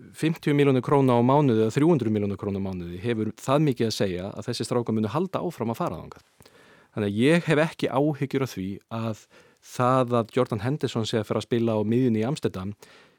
50 0.00 0.56
miljónur 0.56 0.84
króna 0.84 1.18
á 1.18 1.20
mánuði 1.20 1.66
eða 1.66 1.74
300 1.76 2.12
miljónur 2.12 2.40
króna 2.40 2.62
á 2.62 2.64
mánuði 2.64 3.00
hefur 3.02 3.32
það 3.36 3.64
mikið 3.68 3.88
að 3.88 3.96
segja 3.96 4.28
að 4.32 4.48
þessi 4.48 4.66
stráka 4.66 4.94
munu 4.96 5.10
halda 5.12 5.42
áfram 5.44 5.72
að 5.72 5.80
fara 5.82 6.00
þangað. 6.00 6.50
Þannig 6.92 7.08
að 7.08 7.18
ég 7.20 7.48
hef 7.48 7.62
ekki 7.66 7.90
áhyggjur 7.92 8.44
af 8.46 8.52
því 8.52 8.68
að 8.92 9.24
það 9.62 10.14
að 10.18 10.36
Jordan 10.36 10.64
Henderson 10.64 11.08
sé 11.08 11.20
að 11.20 11.28
fyrir 11.28 11.42
að 11.42 11.46
spila 11.46 11.76
á 11.76 11.80
miðjunni 11.86 12.22
í 12.22 12.26
Amsterdam 12.26 12.72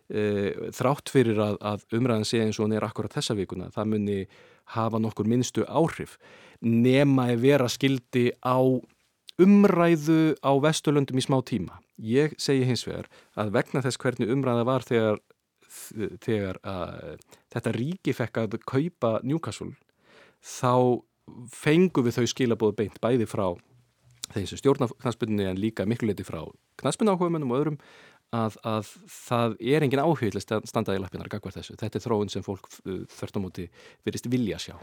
e, 0.10 0.24
þrátt 0.76 1.14
fyrir 1.14 1.40
að, 1.42 1.60
að 1.62 1.86
umræðan 1.98 2.28
sé 2.28 2.42
eins 2.44 2.60
og 2.60 2.68
hann 2.68 2.76
er 2.78 2.88
akkurat 2.88 3.14
þessa 3.16 3.38
vikuna, 3.38 3.70
það 3.74 3.94
muni 3.94 4.18
hafa 4.76 5.00
nokkur 5.02 5.30
minnstu 5.30 5.66
áhrif 5.70 6.18
nema 6.64 7.30
að 7.32 7.46
vera 7.48 7.70
skildi 7.72 8.32
á 8.44 8.60
umræðu 9.42 10.36
á 10.46 10.52
Vesturlöndum 10.62 11.18
í 11.18 11.26
smá 11.26 11.40
tíma. 11.46 11.80
Ég 11.98 12.36
segi 12.42 12.66
hins 12.68 12.86
vegar 12.88 13.10
að 13.40 13.54
vegna 13.56 13.82
þess 13.86 14.00
hvernig 14.02 14.32
umræða 14.34 14.66
var 14.68 14.86
þegar 14.86 15.22
þegar 16.24 16.60
að 16.68 17.18
þetta 17.54 17.76
ríki 17.78 18.16
fekk 18.16 18.42
að 18.44 18.58
kaupa 18.70 19.18
Newcastle 19.24 19.74
þá 20.44 21.04
fengu 21.54 22.04
við 22.04 22.20
þau 22.20 22.32
skilabóðu 22.34 22.78
beint 22.82 23.00
bæði 23.04 23.28
frá 23.30 23.48
þeim 24.34 24.48
sem 24.50 24.60
stjórna 24.60 24.90
knastbyrjunni 24.92 25.46
en 25.48 25.62
líka 25.62 25.86
miklu 25.88 26.10
leiti 26.10 26.26
frá 26.28 26.42
knastbyrjunni 26.82 27.16
áhugamennum 27.16 27.54
og 27.54 27.62
öðrum 27.62 27.80
að, 28.34 28.58
að 28.66 28.92
það 29.14 29.56
er 29.74 29.86
engin 29.86 30.04
áhugil 30.04 30.34
að 30.42 30.68
standa 30.70 30.98
í 30.98 31.02
lappinar 31.02 31.32
gagvar 31.32 31.56
þessu. 31.56 31.78
Þetta 31.80 32.00
er 32.00 32.06
þróun 32.08 32.34
sem 32.34 32.46
fólk 32.46 32.70
þörft 32.74 33.38
á 33.38 33.44
móti 33.44 33.70
virist 34.06 34.30
vilja 34.32 34.62
sjá. 34.62 34.76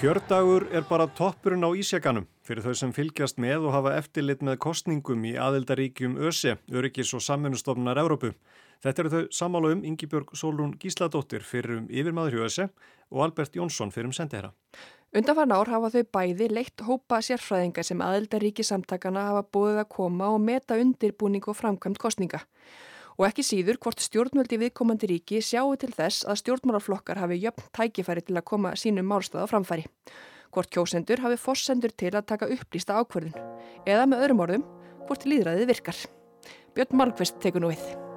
Kjördagur 0.00 0.64
er 0.72 0.86
bara 0.88 1.04
toppurinn 1.12 1.60
á 1.60 1.76
Ísjaganum 1.76 2.24
fyrir 2.48 2.64
þau 2.64 2.72
sem 2.78 2.92
fylgjast 2.96 3.36
með 3.36 3.66
og 3.68 3.74
hafa 3.74 3.90
eftirlit 3.98 4.40
með 4.40 4.54
kostningum 4.64 5.26
í 5.28 5.34
aðildaríkjum 5.36 6.14
ÖSE, 6.24 6.54
Öryggis 6.72 7.10
og 7.12 7.20
Samfunnustofnunar 7.20 8.00
Evrópu. 8.00 8.30
Þetta 8.80 9.02
eru 9.02 9.10
þau 9.12 9.26
samála 9.36 9.74
um 9.74 9.82
Yngibjörg 9.90 10.32
Sólún 10.32 10.72
Gísladóttir 10.80 11.44
fyrir 11.44 11.82
um 11.82 11.90
yfirmaður 11.92 12.38
hjá 12.38 12.46
ÖSE 12.46 12.66
og 13.10 13.26
Albert 13.26 13.60
Jónsson 13.60 13.92
fyrir 13.92 14.08
um 14.08 14.16
sendihera. 14.16 14.54
Undanfarn 15.12 15.52
ár 15.52 15.68
hafa 15.68 15.92
þau 15.92 16.08
bæði 16.16 16.48
leitt 16.48 16.86
hópa 16.88 17.20
sérfræðinga 17.20 17.84
sem 17.84 18.00
aðildaríki 18.00 18.64
samtakana 18.64 19.26
hafa 19.28 19.44
búið 19.52 19.82
að 19.82 19.90
koma 19.98 20.32
og 20.32 20.40
meta 20.40 20.80
undirbúning 20.80 21.44
og 21.44 21.60
framkvæmt 21.60 22.00
kostninga 22.00 22.40
og 23.20 23.26
ekki 23.28 23.44
síður 23.44 23.76
hvort 23.84 24.00
stjórnvöldi 24.00 24.56
viðkomandi 24.62 25.10
ríki 25.10 25.42
sjáu 25.44 25.74
til 25.76 25.90
þess 25.92 26.24
að 26.24 26.40
stjórnmálaflokkar 26.40 27.20
hafi 27.20 27.36
jöfn 27.42 27.68
tækifæri 27.76 28.24
til 28.24 28.38
að 28.40 28.46
koma 28.48 28.72
sínum 28.80 29.10
málstað 29.12 29.44
á 29.44 29.50
framfæri. 29.52 29.84
Hvort 30.50 30.72
kjósendur 30.72 31.20
hafi 31.20 31.36
fossendur 31.36 31.92
til 31.92 32.14
að 32.16 32.30
taka 32.32 32.48
upplýsta 32.48 32.96
ákverðin 32.96 33.36
eða 33.84 34.08
með 34.08 34.24
öðrum 34.24 34.44
orðum 34.46 34.68
hvort 35.04 35.28
líðræðið 35.28 35.74
virkar. 35.74 36.04
Björn 36.72 36.96
Malmqvist 36.96 37.42
tekur 37.44 37.60
nú 37.60 37.74
við. 37.74 38.09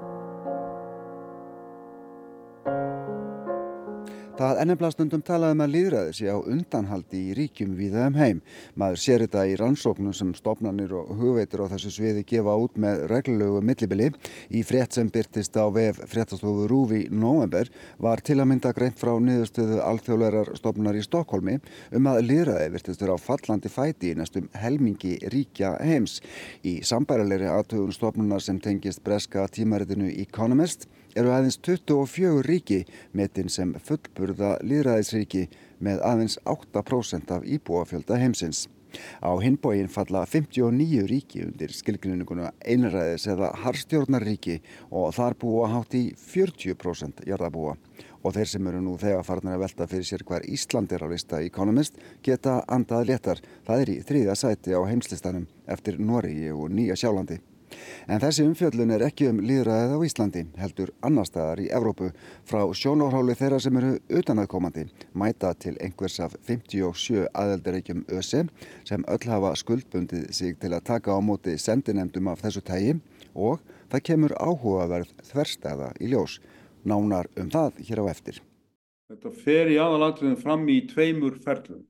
Það 4.43 4.57
ennumlega 4.59 4.91
stundum 4.91 5.21
talaði 5.23 5.55
um 5.55 5.61
líðræði 5.71 6.13
sé 6.17 6.25
á 6.27 6.35
undanhaldi 6.35 7.19
í 7.29 7.35
ríkjum 7.37 7.77
viða 7.77 8.07
um 8.09 8.17
heim. 8.19 8.39
Maður 8.75 8.99
sér 8.99 9.21
þetta 9.23 9.43
í 9.47 9.53
rannsóknum 9.61 10.15
sem 10.17 10.33
stopnarnir 10.35 10.91
og 10.99 11.13
hugveitir 11.15 11.61
á 11.63 11.71
þessu 11.71 11.91
sviði 11.95 12.25
gefa 12.27 12.55
út 12.59 12.75
með 12.75 13.05
reglulegu 13.07 13.61
millibili. 13.63 14.09
Í 14.51 14.65
frétt 14.67 14.97
sem 14.97 15.07
byrtist 15.13 15.55
á 15.55 15.63
vef 15.71 16.01
fréttastofu 16.11 16.65
Rúfi 16.67 17.05
november 17.07 17.71
var 18.03 18.19
til 18.19 18.35
að 18.41 18.49
mynda 18.51 18.73
greint 18.75 18.99
frá 18.99 19.13
niðurstöðu 19.15 19.79
alþjóðlegar 19.85 20.51
stopnar 20.59 20.99
í 20.99 21.05
Stokkólmi 21.07 21.55
um 21.95 22.11
að 22.11 22.19
líðræði 22.27 22.73
virtist 22.75 23.05
vera 23.05 23.15
á 23.15 23.23
fallandi 23.23 23.71
fæti 23.71 24.11
í 24.11 24.17
næstum 24.19 24.49
helmingi 24.59 25.21
ríkja 25.31 25.77
heims. 25.79 26.17
Í 26.67 26.81
sambærilegri 26.83 27.47
aðtögun 27.47 27.95
stopnunar 27.95 28.43
sem 28.43 28.59
tengist 28.59 29.05
breska 29.07 29.47
tímaritinu 29.55 30.11
Economist 30.25 30.89
eru 31.15 31.33
aðeins 31.33 31.59
24 31.61 32.43
ríki 32.47 32.83
metin 33.13 33.49
sem 33.49 33.73
fullburða 33.87 34.55
líðræðisríki 34.65 35.47
með 35.83 36.01
aðeins 36.07 36.39
8% 36.45 37.35
af 37.35 37.45
íbúafjölda 37.45 38.19
heimsins. 38.21 38.67
Á 39.25 39.31
hinbóin 39.41 39.89
falla 39.89 40.25
59 40.29 41.07
ríki 41.09 41.43
undir 41.45 41.73
skilgrinninguna 41.73 42.51
einræðis 42.61 43.25
eða 43.33 43.51
harstjórnarríki 43.63 44.59
og 44.91 45.13
þar 45.17 45.37
búa 45.41 45.69
hátt 45.71 45.95
í 45.97 46.03
40% 46.17 47.23
jarðabúa. 47.29 47.77
Og 48.23 48.35
þeir 48.37 48.51
sem 48.53 48.67
eru 48.69 48.81
nú 48.83 48.93
þegar 49.01 49.25
farnir 49.27 49.57
að 49.57 49.65
velta 49.65 49.87
fyrir 49.91 50.07
sér 50.07 50.23
hver 50.27 50.45
Ísland 50.47 50.93
er 50.95 51.03
á 51.03 51.07
lista 51.11 51.41
Economist 51.43 51.97
geta 52.23 52.61
andað 52.71 53.09
léttar. 53.09 53.41
Það 53.67 53.81
er 53.81 53.93
í 53.95 53.97
þrýða 54.07 54.37
sæti 54.39 54.77
á 54.77 54.81
heimslistanum 54.87 55.49
eftir 55.67 55.99
Noregi 55.99 56.53
og 56.53 56.69
Nýja 56.71 56.95
Sjálandi. 56.99 57.41
En 58.07 58.21
þessi 58.21 58.45
umfjöllun 58.47 58.93
er 58.95 59.05
ekki 59.07 59.29
um 59.31 59.41
líðræðið 59.43 59.93
á 59.95 59.99
Íslandi, 60.07 60.43
heldur 60.59 60.91
annar 61.05 61.27
staðar 61.29 61.61
í 61.63 61.69
Evrópu 61.73 62.09
frá 62.49 62.61
sjónárháli 62.75 63.35
þeirra 63.39 63.59
sem 63.63 63.77
eru 63.79 63.93
utanaðkomandi, 64.19 64.87
mæta 65.13 65.53
til 65.55 65.75
einhvers 65.83 66.19
af 66.23 66.35
57 66.47 67.27
aðeldaríkjum 67.31 68.05
ÖSE 68.11 68.45
sem 68.87 69.05
öll 69.07 69.29
hafa 69.31 69.53
skuldbundið 69.59 70.31
sig 70.35 70.57
til 70.59 70.73
að 70.73 70.87
taka 70.91 71.15
á 71.15 71.19
móti 71.23 71.55
sendinemdum 71.57 72.27
af 72.31 72.43
þessu 72.43 72.63
tægi 72.65 72.97
og 73.33 73.61
það 73.91 74.05
kemur 74.09 74.35
áhugaverð 74.39 75.15
þverstaða 75.29 75.93
í 76.01 76.11
ljós. 76.11 76.39
Nánar 76.83 77.29
um 77.39 77.47
það 77.53 77.79
hér 77.87 78.03
á 78.03 78.05
eftir. 78.11 78.41
Þetta 79.07 79.31
fer 79.45 79.69
í 79.71 79.79
aðalatriðin 79.79 80.39
fram 80.41 80.63
í 80.67 80.81
tveimur 80.89 81.37
ferlum. 81.43 81.83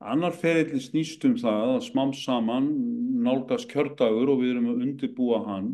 Annar 0.00 0.32
ferillin 0.32 0.80
snýst 0.80 1.24
um 1.28 1.34
það 1.36 1.74
að 1.74 1.82
smám 1.90 2.12
saman 2.16 2.68
nálgast 3.20 3.68
kjördagur 3.68 4.30
og 4.32 4.38
við 4.40 4.54
erum 4.54 4.70
að 4.72 4.84
undirbúa 4.86 5.40
hann. 5.44 5.66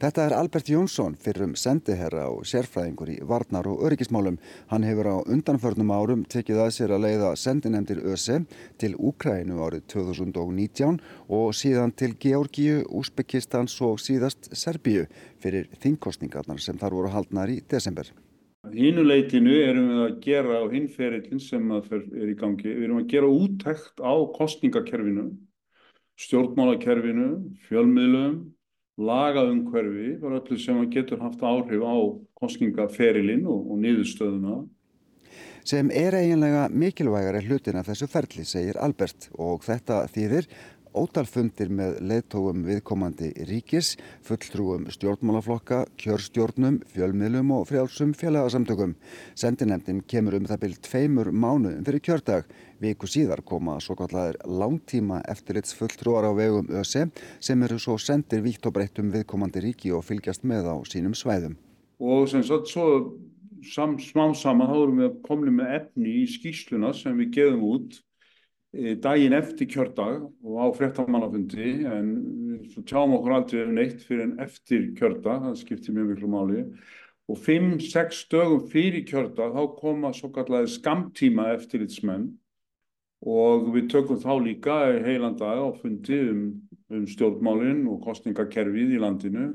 Þetta 0.00 0.24
er 0.24 0.34
Albert 0.36 0.70
Jónsson 0.72 1.18
fyrrum 1.20 1.52
sendiherra 1.56 2.26
og 2.32 2.48
sérfræðingur 2.48 3.12
í 3.12 3.18
varnar 3.28 3.68
og 3.68 3.84
öryggismálum. 3.88 4.36
Hann 4.72 4.88
hefur 4.88 5.08
á 5.08 5.16
undanförnum 5.24 5.92
árum 5.92 6.24
tekið 6.24 6.64
að 6.64 6.74
sér 6.78 6.96
að 6.96 7.04
leiða 7.04 7.36
sendinemdir 7.36 8.00
ÖSE 8.04 8.42
til 8.80 8.92
Úkrænu 8.96 9.60
árið 9.68 9.84
2019 9.92 11.00
og 11.28 11.48
síðan 11.56 11.92
til 11.92 12.12
Georgíu, 12.16 12.84
Úsbekistans 12.88 13.76
og 13.84 14.00
síðast 14.00 14.48
Serbíu 14.52 15.08
fyrir 15.40 15.68
þingkostningarnar 15.80 16.60
sem 16.60 16.80
þar 16.80 17.00
voru 17.00 17.12
haldnar 17.12 17.52
í 17.52 17.60
desember. 17.68 18.12
Hinuleitinu 18.74 19.54
erum 19.62 19.88
við 19.92 20.02
að 20.04 20.18
gera 20.24 20.60
á 20.60 20.64
hinferillin 20.72 21.42
sem 21.42 21.72
er 21.76 22.30
í 22.30 22.36
gangi. 22.38 22.68
Við 22.68 22.84
erum 22.88 23.00
að 23.02 23.10
gera 23.12 23.30
úttækt 23.30 24.02
á 24.02 24.14
kostningakerfinu, 24.36 25.26
stjórnmálakerfinu, 26.26 27.28
fjölmiðlum, 27.68 28.38
lagaumhverfi, 28.96 30.14
bara 30.22 30.40
öllu 30.40 30.58
sem 30.60 30.80
getur 30.90 31.20
haft 31.20 31.42
áhrif 31.44 31.84
á 31.84 31.96
kostningaferilinn 32.40 33.44
og, 33.44 33.66
og 33.72 33.82
niðurstöðuna. 33.84 34.62
Sem 35.66 35.90
er 35.90 36.14
eiginlega 36.14 36.68
mikilvægari 36.70 37.42
hlutin 37.48 37.80
af 37.80 37.88
þessu 37.90 38.06
ferli, 38.08 38.44
segir 38.46 38.78
Albert, 38.78 39.28
og 39.34 39.64
þetta 39.66 40.04
þýðir 40.14 40.46
ótalfundir 40.96 41.68
með 41.72 41.98
leðtóum 42.08 42.62
viðkomandi 42.66 43.28
ríkis, 43.48 43.94
fulltrúum 44.24 44.86
stjórnmálaflokka, 44.92 45.82
kjörstjórnum, 46.00 46.80
fjölmiðlum 46.92 47.52
og 47.58 47.66
frjálsum 47.70 48.14
félagasamtökum. 48.16 48.96
Sendinemdin 49.36 50.00
kemur 50.08 50.38
um 50.40 50.48
það 50.48 50.62
byrj 50.64 50.80
tveimur 50.88 51.30
mánuðum 51.32 51.84
fyrir 51.86 52.04
kjördag. 52.08 52.48
Viku 52.80 53.08
síðar 53.08 53.44
koma 53.44 53.78
svo 53.80 53.96
kallar 54.00 54.36
langtíma 54.44 55.22
eftirlits 55.28 55.76
fulltrúar 55.76 56.28
á 56.28 56.32
vegum 56.36 56.68
ÖSE 56.80 57.06
sem 57.40 57.62
eru 57.62 57.78
svo 57.80 57.96
sendir 58.00 58.44
vítt 58.44 58.66
og 58.68 58.76
breyttum 58.76 59.12
viðkomandi 59.14 59.62
ríki 59.64 59.94
og 59.96 60.04
fylgjast 60.08 60.44
með 60.44 60.72
á 60.72 60.76
sínum 60.88 61.16
svæðum. 61.16 61.56
Og 62.00 62.28
sem 62.28 62.42
sagt 62.44 62.68
svo 62.68 62.88
sam, 63.64 63.96
smá 63.98 64.28
saman 64.36 64.68
þá 64.68 64.76
erum 64.80 65.00
við 65.00 65.14
komin 65.26 65.56
með 65.60 65.78
efni 65.80 66.18
í 66.22 66.26
skýsluna 66.30 66.92
sem 66.96 67.16
við 67.20 67.32
geðum 67.38 67.64
út 67.70 68.02
daginn 68.74 69.32
eftir 69.36 69.68
kjördag 69.70 70.26
og 70.26 70.56
á 70.60 70.66
fréttamannafundi 70.76 71.86
en 71.88 72.08
svo 72.72 72.82
tjáum 72.82 73.14
okkur 73.16 73.36
aldrei 73.36 73.64
um 73.64 73.74
neitt 73.76 74.02
fyrir 74.04 74.26
en 74.26 74.38
eftir 74.42 74.90
kjördag, 74.98 75.44
það 75.44 75.60
skiptir 75.60 75.94
mjög 75.96 76.10
miklu 76.12 76.30
máli. 76.30 76.64
Og 77.26 77.38
5-6 77.42 78.26
dögum 78.30 78.66
fyrir 78.70 79.06
kjördag 79.06 79.54
þá 79.56 79.62
koma 79.78 80.12
svo 80.14 80.30
kallega 80.34 80.68
skamtíma 80.70 81.50
eftirlitsmenn 81.56 82.28
og 83.26 83.70
við 83.74 83.88
tökum 83.90 84.20
þá 84.22 84.32
líka 84.44 84.76
heilan 85.02 85.38
dag 85.38 85.58
á 85.58 85.68
fundi 85.80 86.18
um, 86.30 86.42
um 86.92 87.06
stjórnmálinn 87.08 87.86
og 87.90 88.02
kostningakerfið 88.04 88.94
í 88.94 89.00
landinu. 89.02 89.54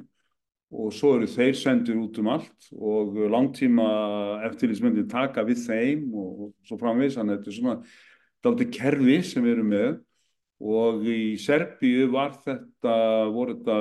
Og 0.71 0.93
svo 0.95 1.17
eru 1.17 1.27
þeir 1.27 1.55
sendir 1.59 1.97
út 1.99 2.15
um 2.21 2.29
allt 2.31 2.69
og 2.71 3.17
langtíma 3.31 3.87
eftirlitsmennin 4.47 5.09
taka 5.11 5.43
við 5.43 5.65
þeim 5.65 6.05
og, 6.15 6.29
og 6.47 6.53
svo 6.67 6.77
framvegis, 6.79 7.17
þannig 7.19 7.35
að 7.35 7.41
þetta 7.41 7.51
er 7.51 7.57
svona 7.57 7.75
daldi 8.45 8.69
kerfi 8.73 9.21
sem 9.25 9.45
við 9.45 9.55
erum 9.57 9.71
með 9.71 9.91
og 10.61 11.07
í 11.09 11.37
Serbíu 11.41 12.09
var 12.13 12.35
þetta, 12.43 12.95
voru 13.33 13.57
þetta 13.57 13.77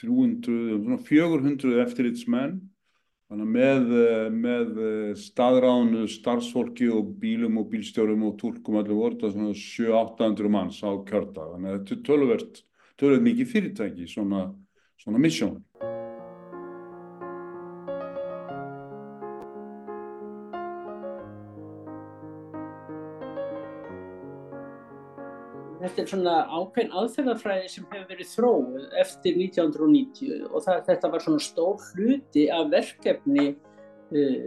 300, 0.00 0.96
400 1.06 1.82
eftirlitsmenn 1.84 2.56
með, 3.28 3.90
með 4.32 4.80
staðránu 5.18 6.06
starfsfólki 6.10 6.88
og 6.94 7.16
bílum 7.20 7.58
og 7.60 7.68
bílstjórum 7.72 8.24
og 8.28 8.38
tólkum 8.40 8.78
allir 8.80 8.96
voru 8.96 9.18
þetta 9.18 9.32
svona 9.34 9.56
700-800 9.58 10.52
manns 10.56 10.80
á 10.80 10.90
kjördag 11.08 11.56
þannig 11.56 11.72
að 11.72 11.78
þetta 11.78 11.96
er 11.96 12.06
tölvert 12.08 12.64
mikið 13.26 13.52
fyrirtæki 13.52 14.08
svona, 14.08 14.46
svona 15.02 15.20
missjón. 15.20 15.58
Þetta 25.86 26.02
er 26.02 26.10
svona 26.10 26.34
ákveðin 26.50 26.96
aðferðafræði 27.00 27.70
sem 27.70 27.86
hefur 27.92 28.10
verið 28.10 28.32
þróið 28.32 28.98
eftir 29.02 29.38
1990 29.44 30.50
og 30.50 30.64
það, 30.64 30.82
þetta 30.90 31.12
var 31.12 31.24
svona 31.24 31.44
stór 31.46 31.86
hluti 31.92 32.44
af 32.52 32.68
verkefni 32.72 33.46
uh, 33.52 34.42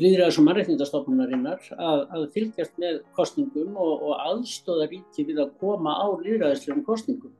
líðræðis 0.00 0.40
og 0.40 0.48
mannreitnindastofnunarinnar 0.48 1.70
að, 1.76 2.02
að 2.16 2.26
fylgjast 2.34 2.82
með 2.82 3.00
kostningum 3.18 3.76
og, 3.76 3.94
og 4.08 4.26
aðstóða 4.30 4.90
ríki 4.92 5.28
við 5.28 5.44
að 5.44 5.54
koma 5.62 5.96
á 5.96 6.06
líðræðislegum 6.24 6.84
kostningum. 6.88 7.34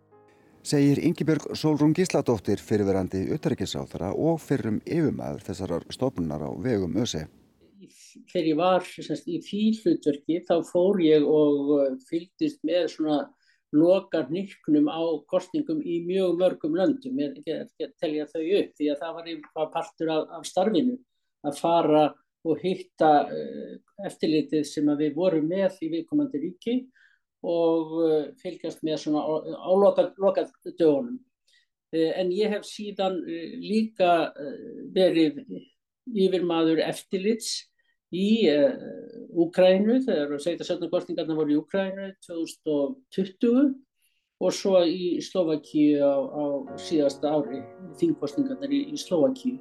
Segir 0.63 1.01
Yngibjörg 1.03 1.49
Solrún 1.59 1.95
Gísladóttir 1.97 2.61
fyrirverandi 2.63 3.25
utarrikiðsáþara 3.35 4.13
og 4.15 4.37
fyrrum 4.45 4.79
yfirmaður 4.87 5.43
þessarar 5.49 5.87
stofnunar 5.91 6.45
á 6.47 6.51
vegum 6.63 7.01
ÖSE 7.03 7.25
þegar 8.33 8.49
ég 8.49 8.59
var 8.59 8.89
semst, 8.89 9.29
í 9.29 9.39
því 9.45 9.63
hlutverki 9.83 10.41
þá 10.49 10.57
fór 10.69 11.01
ég 11.05 11.25
og 11.27 12.01
fylgdist 12.09 12.63
með 12.67 12.89
svona 12.97 13.21
loka 13.73 14.27
nýrknum 14.29 14.89
á 14.93 15.01
kostningum 15.31 15.81
í 15.81 16.03
mjög 16.05 16.37
mörgum 16.41 16.75
löndum, 16.77 17.21
ég 17.21 17.39
get 17.47 17.95
telja 18.01 18.27
þau 18.29 18.43
upp 18.43 18.75
því 18.77 18.91
að 18.93 19.01
það 19.01 19.15
var 19.17 19.31
einhvað 19.33 19.73
partur 19.73 20.13
af, 20.13 20.27
af 20.39 20.49
starfinu 20.49 20.99
að 21.43 21.59
fara 21.59 22.05
og 22.49 22.63
hitta 22.63 23.11
uh, 23.31 23.75
eftirlitið 24.07 24.67
sem 24.67 24.89
við 24.99 25.17
vorum 25.17 25.49
með 25.51 25.79
í 25.87 25.91
viðkomandi 25.93 26.41
ríki 26.43 26.79
og 27.47 27.93
uh, 28.03 28.25
fylgjast 28.43 28.83
með 28.87 29.05
svona 29.05 29.23
á 29.23 29.71
loka 29.73 30.47
dögunum. 30.67 31.21
Uh, 31.95 32.11
en 32.19 32.33
ég 32.35 32.51
hef 32.53 32.67
síðan 32.67 33.21
líka 33.63 34.33
verið 34.95 35.45
yfirmaður 36.13 36.83
eftirlits 36.83 37.61
í 38.13 38.29
uh, 38.53 38.75
Úkrænu 39.33 39.97
þegar 40.05 40.37
sveitasöndagkostningarna 40.45 41.37
voru 41.37 41.55
í 41.55 41.59
Úkrænu 41.61 42.11
2020 42.27 43.73
og 44.43 44.53
svo 44.53 44.83
í 44.85 45.17
Slovakíu 45.25 46.03
á, 46.05 46.15
á 46.21 46.45
síðasta 46.77 47.33
ári 47.33 47.63
þingkostningarnar 48.01 48.75
í, 48.75 48.83
í 48.93 48.99
Slovakíu. 49.01 49.57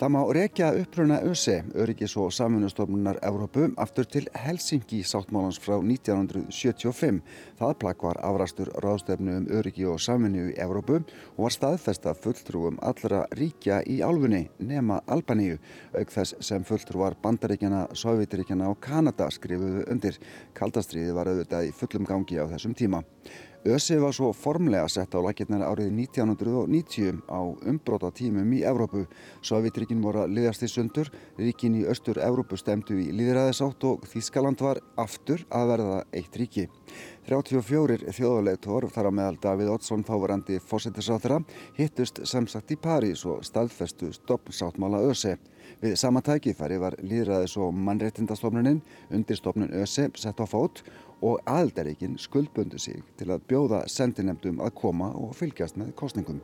Það 0.00 0.08
má 0.14 0.20
rekja 0.32 0.68
uppruna 0.80 1.18
ÖSE, 1.28 1.58
Öryggis 1.76 2.14
og 2.16 2.30
samfunnustofnunar 2.32 3.18
Evrópu, 3.20 3.66
aftur 3.76 4.06
til 4.08 4.30
Helsingi 4.32 5.02
sáttmálans 5.04 5.58
frá 5.60 5.74
1975. 5.76 7.18
Það 7.58 7.74
plagg 7.82 8.04
var 8.06 8.16
afrastur 8.24 8.70
ráðstefnu 8.80 9.34
um 9.42 9.50
öryggi 9.58 9.84
og 9.84 10.00
samfunnu 10.00 10.46
í 10.54 10.54
Evrópu 10.56 11.02
og 11.02 11.42
var 11.44 11.52
staðfesta 11.52 12.14
fulltrúum 12.16 12.80
allra 12.80 13.26
ríkja 13.36 13.82
í 13.84 13.98
álfunni, 14.00 14.46
nema 14.56 15.02
Albaníu, 15.04 15.60
auk 15.92 16.16
þess 16.16 16.40
sem 16.48 16.64
fulltrúar 16.64 17.18
Bandaríkjana, 17.20 17.90
Sovjetiríkjana 17.92 18.72
og 18.72 18.80
Kanada 18.80 19.28
skrifuðu 19.28 19.84
undir. 19.92 20.16
Kaldastriði 20.56 21.12
var 21.12 21.28
auðvitað 21.28 21.68
í 21.68 21.76
fullum 21.76 22.08
gangi 22.08 22.40
á 22.40 22.48
þessum 22.48 22.72
tíma. 22.72 23.04
ÖSE 23.64 23.98
var 24.00 24.14
svo 24.16 24.30
formlega 24.32 24.88
sett 24.88 25.12
á 25.12 25.20
lakirnar 25.20 25.60
árið 25.60 25.90
1990 25.92 27.18
á 27.28 27.44
umbróta 27.68 28.08
tímum 28.08 28.48
í 28.56 28.62
Evrópu. 28.64 29.02
Sovjetríkin 29.44 30.00
voru 30.00 30.22
að 30.22 30.32
liðast 30.38 30.64
í 30.64 30.68
sundur, 30.72 31.10
ríkin 31.36 31.76
í 31.76 31.84
östur 31.84 32.16
Evrópu 32.24 32.56
stemdu 32.56 32.96
í 32.96 33.10
líðræðisátt 33.12 33.84
og 33.84 34.08
Þískaland 34.08 34.64
var 34.64 34.80
aftur 34.96 35.44
að 35.52 35.74
verða 35.74 35.98
eitt 36.08 36.40
ríki. 36.40 36.70
34 37.28 38.08
þjóðulegtor 38.16 38.88
þar 38.94 39.10
á 39.12 39.12
meðal 39.12 39.36
Davíð 39.44 39.74
Oddsson 39.74 40.06
fávarandi 40.08 40.56
fósettisáþra 40.64 41.42
hittust 41.76 42.24
samsagt 42.24 42.72
í 42.72 42.80
París 42.80 43.26
og 43.28 43.44
staðfestu 43.44 44.08
stoppsáttmála 44.16 45.04
ÖSE. 45.04 45.36
Við 45.80 45.94
sama 46.00 46.24
tækifæri 46.24 46.80
var 46.80 46.96
líðræðis 47.04 47.58
og 47.60 47.76
mannréttindastofnunin 47.76 48.80
undir 49.12 49.38
stofnun 49.38 49.70
ÖSE 49.84 50.08
sett 50.16 50.40
á 50.40 50.46
fót 50.48 50.82
og 51.06 51.09
aðeldaríkin 51.44 52.16
skuldböndu 52.20 52.78
sig 52.80 53.02
til 53.20 53.28
að 53.34 53.44
bjóða 53.50 53.84
sendinemdum 53.92 54.60
að 54.64 54.74
koma 54.80 55.10
og 55.20 55.34
fylgjast 55.36 55.76
með 55.80 55.92
kostningum. 55.98 56.40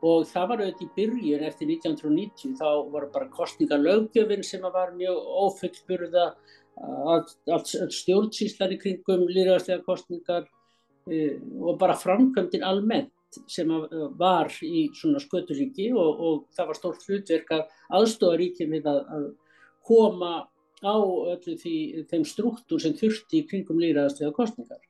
Og 0.00 0.24
það 0.28 0.46
var 0.48 0.62
auðvitað 0.62 0.84
í 0.86 0.90
byrjun 0.96 1.44
eftir 1.44 1.72
1990, 1.74 2.54
þá 2.56 2.68
var 2.92 3.06
bara 3.12 3.28
kostningalöggjöfin 3.34 4.44
sem 4.44 4.64
var 4.64 4.94
mjög 4.96 5.18
ófullburða, 5.44 6.26
allt 6.80 7.72
stjórnsýslar 7.92 8.72
í 8.72 8.80
kringum 8.80 9.26
líðræðslega 9.28 9.84
kostningar 9.84 10.46
e, 11.04 11.36
og 11.60 11.76
bara 11.80 11.98
framkvæmdinn 12.00 12.64
almennt 12.64 13.12
sem 13.50 13.70
var 14.18 14.50
í 14.66 14.88
svona 14.96 15.20
sköturíki 15.22 15.90
og, 15.94 16.20
og 16.20 16.44
það 16.56 16.70
var 16.70 16.78
stórt 16.78 17.06
hlutverk 17.06 17.52
að 17.54 17.64
aðstofa 18.00 18.38
ríkjum 18.40 18.76
við 18.76 18.88
að, 18.90 19.00
að 19.16 19.26
koma 19.86 20.32
á 20.80 20.96
öllu 20.96 21.56
því, 21.60 21.74
þeim 22.10 22.24
struktúr 22.28 22.82
sem 22.82 22.94
þurfti 22.96 23.42
í 23.42 23.48
kringum 23.48 23.80
líraðastöða 23.82 24.32
kostningar. 24.36 24.80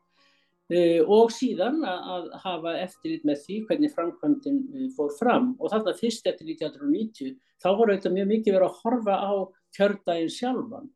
Uh, 0.70 1.03
og 1.11 1.33
síðan 1.35 1.81
að, 1.83 2.03
að 2.14 2.26
hafa 2.44 2.72
eftirlit 2.85 3.24
með 3.26 3.40
því 3.42 3.57
hvernig 3.66 3.90
framkvæmdinn 3.96 4.61
uh, 4.70 4.85
fór 4.94 5.11
fram 5.16 5.48
og 5.59 5.72
þarna 5.72 5.96
fyrst 5.98 6.29
eftir 6.31 6.46
1990 6.53 7.33
þá 7.59 7.68
voru 7.74 7.96
þetta 7.96 8.12
mjög 8.14 8.29
mikið 8.31 8.55
verið 8.55 8.68
að 8.68 8.76
horfa 8.85 9.16
á 9.18 9.33
kjördaginn 9.74 10.31
sjálfan 10.31 10.87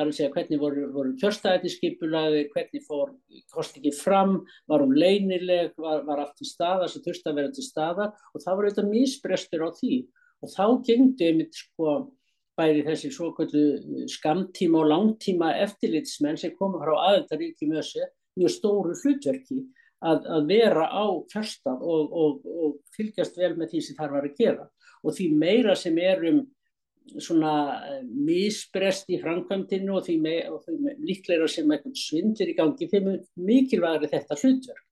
það 0.00 0.06
er 0.06 0.12
að 0.12 0.16
segja 0.16 0.34
hvernig 0.34 0.60
voru, 0.60 0.84
voru 0.94 1.10
kjörstæði 1.20 1.72
skipulaði, 1.74 2.44
hvernig 2.54 2.84
fór 2.86 3.10
kostningi 3.52 3.92
fram, 3.92 4.38
var 4.70 4.84
hún 4.84 4.94
leynileg 4.96 5.74
var, 5.76 6.04
var 6.08 6.22
allt 6.24 6.38
til 6.38 6.48
staða 6.48 6.88
sem 6.88 7.04
þurfti 7.04 7.28
að 7.28 7.40
vera 7.40 7.52
til 7.52 7.66
staða 7.66 8.08
og 8.32 8.44
það 8.44 8.56
voru 8.56 8.70
þetta 8.72 8.86
mísbrestur 8.88 9.66
á 9.66 9.70
því. 9.76 9.98
Og 10.40 10.52
þá 10.54 10.64
gengdu 10.86 11.26
einmitt 11.26 11.58
sko 11.58 11.96
bæri 12.56 12.84
þessi 12.86 13.10
svo 13.12 13.32
skamtíma 14.08 14.80
og 14.80 14.88
langtíma 14.88 15.52
eftirlitsmenn 15.66 16.40
sem 16.40 16.56
koma 16.56 16.80
frá 16.80 16.94
aðeldaríkjum 17.10 17.76
össi 17.80 18.06
mjög 18.40 18.54
stóru 18.56 18.96
hlutverki 19.02 19.60
að, 20.00 20.24
að 20.24 20.48
vera 20.48 20.86
á 20.88 21.04
kjörstað 21.32 21.84
og, 21.84 22.14
og, 22.22 22.46
og 22.48 22.78
fylgjast 22.96 23.36
vel 23.36 23.52
með 23.58 23.74
því 23.74 23.82
sem 23.84 23.98
það 23.98 24.16
var 24.16 24.28
að 24.28 24.40
gera. 24.40 24.66
Og 25.04 25.16
því 25.16 25.28
meira 25.40 25.76
sem 25.76 25.96
er 26.00 26.24
um 26.30 26.40
svona 27.18 27.54
eh, 27.88 28.02
misbrest 28.04 29.10
í 29.10 29.18
framkvæmdinu 29.22 29.96
og 29.98 30.06
því, 30.06 30.20
meira, 30.26 30.52
og 30.54 30.62
því 30.66 30.94
líklega 31.08 31.48
sem 31.50 31.74
eitthvað 31.74 31.98
svindir 32.04 32.52
í 32.52 32.56
gangi 32.58 32.90
þeim 32.92 33.10
mikilvægri 33.50 34.12
þetta 34.14 34.38
hlutverk 34.42 34.86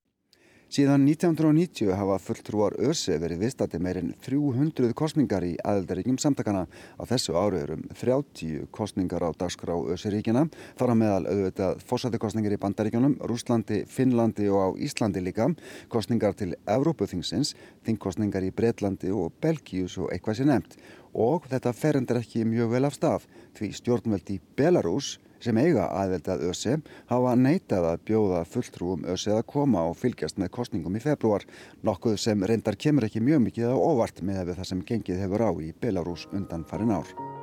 Síðan 0.69 1.07
1990 1.09 1.95
hafa 1.97 2.19
fulltrúar 2.21 2.75
ÖSE 2.85 3.15
verið 3.17 3.47
vistati 3.47 3.79
meirinn 3.81 4.11
300 4.21 4.91
kostningar 4.93 5.47
í 5.47 5.55
aðeldaríkjum 5.65 6.19
samtakana. 6.21 6.67
Á 7.01 7.09
þessu 7.09 7.39
ári 7.41 7.63
erum 7.63 7.87
30 7.97 8.67
kostningar 8.69 9.25
á 9.25 9.33
dagskrá 9.33 9.73
ÖSE-ríkjana. 9.95 10.43
Þar 10.77 10.93
að 10.93 11.01
meðal 11.01 11.23
auðvitað 11.25 11.81
fórsættikostningar 11.89 12.53
í 12.53 12.61
Bandaríkjunum, 12.61 13.17
Rúslandi, 13.33 13.81
Finnlandi 13.89 14.51
og 14.53 14.61
á 14.61 14.69
Íslandi 14.77 15.25
líka. 15.25 15.49
Kostningar 15.89 16.37
til 16.37 16.53
Evrópuþingsins, 16.69 17.55
þingkostningar 17.89 18.45
í 18.45 18.53
Breitlandi 18.53 19.09
og 19.09 19.41
Belgíu 19.41 19.89
svo 19.89 20.13
eitthvað 20.13 20.43
sé 20.43 20.51
nefnt. 20.53 20.77
Og 21.19 21.49
þetta 21.51 21.75
ferendur 21.75 22.21
ekki 22.21 22.45
mjög 22.47 22.75
vel 22.77 22.85
af 22.87 22.95
stað 22.95 23.25
því 23.59 23.73
stjórnveld 23.81 24.31
í 24.31 24.39
Belarus 24.59 25.17
sem 25.43 25.59
eiga 25.59 25.87
aðveldað 25.95 26.45
ÖSE 26.51 26.77
hafa 27.11 27.35
neitað 27.39 27.89
að 27.93 28.05
bjóða 28.11 28.45
fulltrúum 28.53 29.07
ÖSE 29.15 29.35
að 29.37 29.45
koma 29.53 29.85
og 29.91 29.99
fylgjast 29.99 30.39
með 30.39 30.53
kostningum 30.59 30.99
í 30.99 31.03
februar, 31.03 31.47
nokkuð 31.87 32.19
sem 32.23 32.47
reyndar 32.51 32.79
kemur 32.79 33.07
ekki 33.07 33.23
mjög 33.23 33.45
mikið 33.49 33.75
á 33.75 33.77
óvart 33.79 34.23
með 34.23 34.55
það 34.57 34.71
sem 34.73 34.87
gengið 34.93 35.23
hefur 35.25 35.47
á 35.47 35.51
í 35.63 35.75
Belarus 35.83 36.27
undan 36.33 36.67
farin 36.67 36.95
ár. 36.99 37.38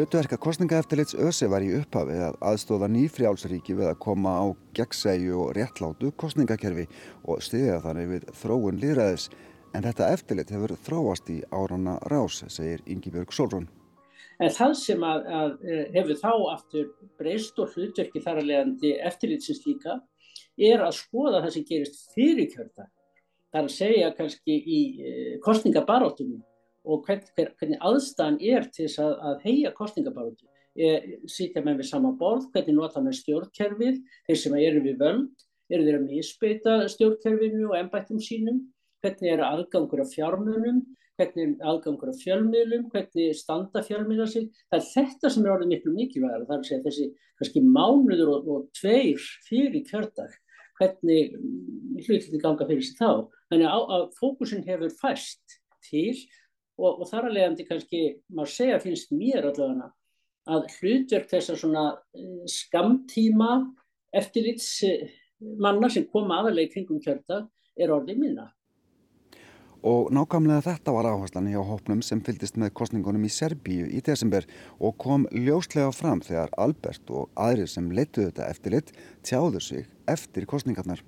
Hlutverka 0.00 0.38
kostningaeftilits 0.40 1.12
ÖSE 1.12 1.44
var 1.52 1.60
í 1.60 1.74
upphafið 1.76 2.22
að 2.24 2.36
aðstóða 2.48 2.86
nýfrjálsríki 2.88 3.74
við 3.76 3.90
að 3.90 3.98
koma 4.00 4.30
á 4.32 4.44
gegnsæju 4.78 5.34
og 5.42 5.50
réttlátu 5.58 6.08
kostningakerfi 6.22 6.86
og 7.28 7.42
stiðja 7.44 7.82
þannig 7.84 8.08
við 8.14 8.24
þróun 8.40 8.80
líðræðis. 8.80 9.26
En 9.76 9.84
þetta 9.84 10.08
eftirlit 10.14 10.54
hefur 10.56 10.72
þróast 10.86 11.28
í 11.28 11.36
árana 11.52 11.98
rás, 12.08 12.40
segir 12.48 12.80
Ingi-Björg 12.88 13.36
Solrún. 13.36 13.68
En 14.40 14.56
það 14.56 14.72
sem 14.80 15.04
að, 15.04 15.28
að 15.42 15.68
eh, 15.68 15.86
hefur 15.98 16.20
þá 16.24 16.32
aftur 16.54 16.90
breyst 17.20 17.60
og 17.60 17.76
hlutverki 17.76 18.24
þar 18.24 18.40
að 18.40 18.52
leiðandi 18.54 18.96
eftirlitsins 19.04 19.66
líka 19.68 20.00
er 20.56 20.80
að 20.80 20.96
skoða 20.96 21.44
það 21.44 21.58
sem 21.58 21.72
gerist 21.74 22.06
fyrir 22.16 22.48
kjörta. 22.54 22.88
Það 23.52 23.60
er 23.66 23.68
að 23.68 23.76
segja 23.76 24.14
kannski 24.16 24.62
í 24.64 24.80
eh, 24.96 25.34
kostningabarátunum 25.44 26.40
og 26.84 27.04
hvern, 27.06 27.22
hver, 27.36 27.52
hvernig 27.60 27.80
aðstæðan 27.90 28.40
er 28.40 28.68
til 28.72 28.86
þess 28.86 29.02
að, 29.04 29.14
að 29.28 29.44
heia 29.46 29.72
kostningabaróti. 29.76 30.48
Sýtja 31.28 31.62
með 31.66 31.82
við 31.82 31.90
sama 31.90 32.12
borð, 32.16 32.46
hvernig 32.54 32.76
nota 32.76 33.02
með 33.04 33.18
stjórnkerfið, 33.20 33.98
þeir 34.28 34.38
sem 34.38 34.56
eru 34.60 34.84
við 34.84 35.00
völd, 35.02 35.44
eru 35.70 35.86
þeir 35.86 35.98
að 35.98 36.06
misbeita 36.06 36.76
stjórnkerfinu 36.94 37.68
og 37.68 37.76
ennbættum 37.78 38.22
sínum, 38.22 38.62
hvernig 39.04 39.34
eru 39.34 39.46
aðgangur 39.46 40.04
af 40.04 40.14
fjármunum, 40.14 40.80
hvernig 41.20 41.56
er 41.58 41.68
aðgangur 41.68 42.12
af 42.12 42.20
fjölmiðlum, 42.22 42.86
hvernig 42.92 43.36
standa 43.36 43.82
fjölmiðla 43.84 44.26
sig. 44.30 44.48
Það 44.70 44.78
er 44.78 44.86
þetta 44.94 45.32
sem 45.32 45.44
er 45.44 45.54
orðið 45.54 45.72
miklu 45.74 45.94
mikilvægur, 45.96 46.46
það 46.48 46.54
er 46.56 46.62
að 46.62 46.68
segja 46.70 46.84
þessi 46.86 47.08
kannski 47.40 47.64
mánuður 47.66 48.32
og, 48.34 48.50
og 48.54 48.66
tveir 48.76 49.26
fyrir 49.46 49.84
kjördag, 49.88 50.36
hvernig 50.80 51.34
hlutinni 52.06 52.40
ganga 52.40 52.68
fyrir 52.68 52.86
sig 52.86 53.00
þá. 53.00 53.26
Þannig 53.52 53.68
að, 53.68 53.86
að 53.96 54.06
fókusin 54.20 54.66
hefur 54.68 54.94
fæst 55.00 55.58
til 55.84 56.14
og, 56.80 57.02
og 57.02 57.08
þar 57.10 57.28
að 57.28 57.36
leiðandi 57.36 57.66
kannski 57.68 58.02
má 58.32 58.46
segja 58.48 58.80
finnst 58.82 59.12
mér 59.12 59.50
allavega 59.50 59.90
að 60.50 60.70
hlutverk 60.78 61.28
þessar 61.30 61.58
svona 61.60 61.84
eh, 62.16 62.46
skamtíma 62.48 63.50
eftirlitsmanna 64.16 65.90
sem 65.92 66.08
koma 66.10 66.40
aðalega 66.40 66.70
í 66.70 66.72
kringum 66.72 67.02
kjörta 67.04 67.44
er 67.78 67.92
orðið 67.94 68.24
minna. 68.24 68.48
Og 69.86 70.10
nákvæmlega 70.12 70.60
þetta 70.66 70.92
var 70.92 71.06
áherslan 71.08 71.46
hjá 71.48 71.60
hópnum 71.64 72.02
sem 72.04 72.20
fyldist 72.24 72.58
með 72.60 72.74
kostningunum 72.76 73.22
í 73.24 73.30
Serbíu 73.32 73.86
í 73.88 74.02
desember 74.04 74.44
og 74.76 74.98
kom 75.00 75.24
ljóslega 75.32 75.88
fram 75.96 76.20
þegar 76.24 76.52
Albert 76.60 77.08
og 77.08 77.30
aðrir 77.40 77.70
sem 77.70 77.88
leittuðu 77.88 78.28
þetta 78.28 78.50
eftirlit 78.52 78.92
tjáðu 79.24 79.62
sig 79.64 79.86
eftir 80.10 80.44
kostningarnar. 80.50 81.00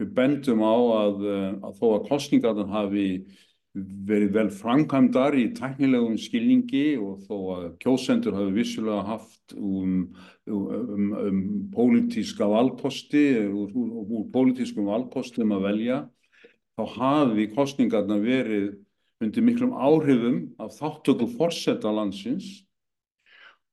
Við 0.00 0.08
bendum 0.16 0.64
á 0.64 0.76
að, 0.76 1.20
eh, 1.28 1.52
að 1.68 1.76
þó 1.80 1.86
að 1.90 2.08
kostningarnar 2.08 2.72
hafi 2.72 3.06
verið 3.76 4.32
vel 4.32 4.48
framkvæmdar 4.54 5.36
í 5.36 5.50
teknilegum 5.56 6.16
skilningi 6.20 6.96
og 6.96 7.26
þó 7.26 7.36
að 7.56 7.64
kjósendur 7.82 8.36
hafi 8.38 8.54
vissulega 8.56 9.02
haft 9.04 9.56
um, 9.56 9.98
um, 10.48 11.10
um, 11.12 11.40
pólitíska 11.74 12.48
valkosti, 12.48 13.26
úr, 13.44 13.74
úr, 13.76 13.90
úr 14.06 14.28
pólitískum 14.32 14.88
valkostum 14.88 15.52
að 15.58 15.66
velja, 15.68 15.98
þá 16.76 16.84
hafi 16.96 17.48
kostningarna 17.52 18.16
verið 18.22 18.70
undir 19.20 19.44
miklum 19.44 19.74
áhrifum 19.76 20.40
af 20.60 20.76
þáttöku 20.76 21.28
forsetta 21.36 21.92
landsins 21.92 22.62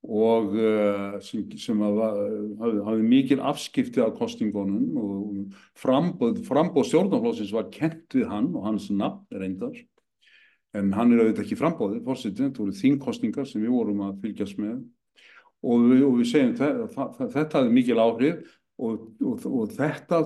og 0.04 0.52
uh, 0.60 1.16
sem, 1.24 1.46
sem 1.56 1.80
hafði 1.80 3.08
mikil 3.08 3.40
afskipti 3.40 4.04
af 4.04 4.18
kostningunum 4.20 5.00
og 5.00 5.56
frambóð 5.80 6.92
stjórnaflósins 6.92 7.56
var 7.56 7.72
kent 7.72 8.12
við 8.12 8.28
hann 8.28 8.52
og 8.52 8.68
hans 8.68 8.92
nafn 8.92 9.40
reyndar 9.40 9.80
en 10.78 10.92
hann 10.98 11.14
er 11.14 11.22
auðvitað 11.22 11.44
ekki 11.46 11.58
frambóðið, 11.60 12.00
fórsettin, 12.08 12.48
þetta 12.50 12.64
voru 12.64 12.80
þingkostningar 12.80 13.46
sem 13.50 13.62
við 13.62 13.72
vorum 13.76 14.00
að 14.08 14.22
fylgjast 14.24 14.58
með. 14.62 14.78
Og 15.64 15.76
við, 15.90 16.02
og 16.08 16.14
við 16.20 16.28
segjum 16.32 16.56
þetta, 16.60 17.06
þetta 17.36 17.56
er 17.62 17.76
mikil 17.76 18.00
áhrif 18.02 18.38
og, 18.82 18.94
og, 19.24 19.36
og 19.48 19.66
þetta 19.78 20.18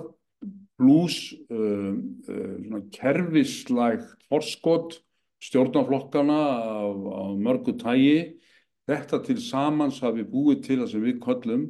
pluss 0.77 1.19
uh, 1.51 1.93
uh, 2.31 2.79
kerfislægt 2.95 4.09
forskot 4.31 4.89
stjórnaflokkana 5.43 6.41
af, 6.63 6.97
af 7.17 7.31
mörgu 7.43 7.73
tægi, 7.77 8.19
þetta 8.89 9.17
til 9.27 9.39
samans 9.43 10.01
hafi 10.01 10.23
búið 10.25 10.57
til 10.65 10.79
það 10.81 10.91
sem 10.93 11.03
við 11.05 11.17
kollum 11.21 11.63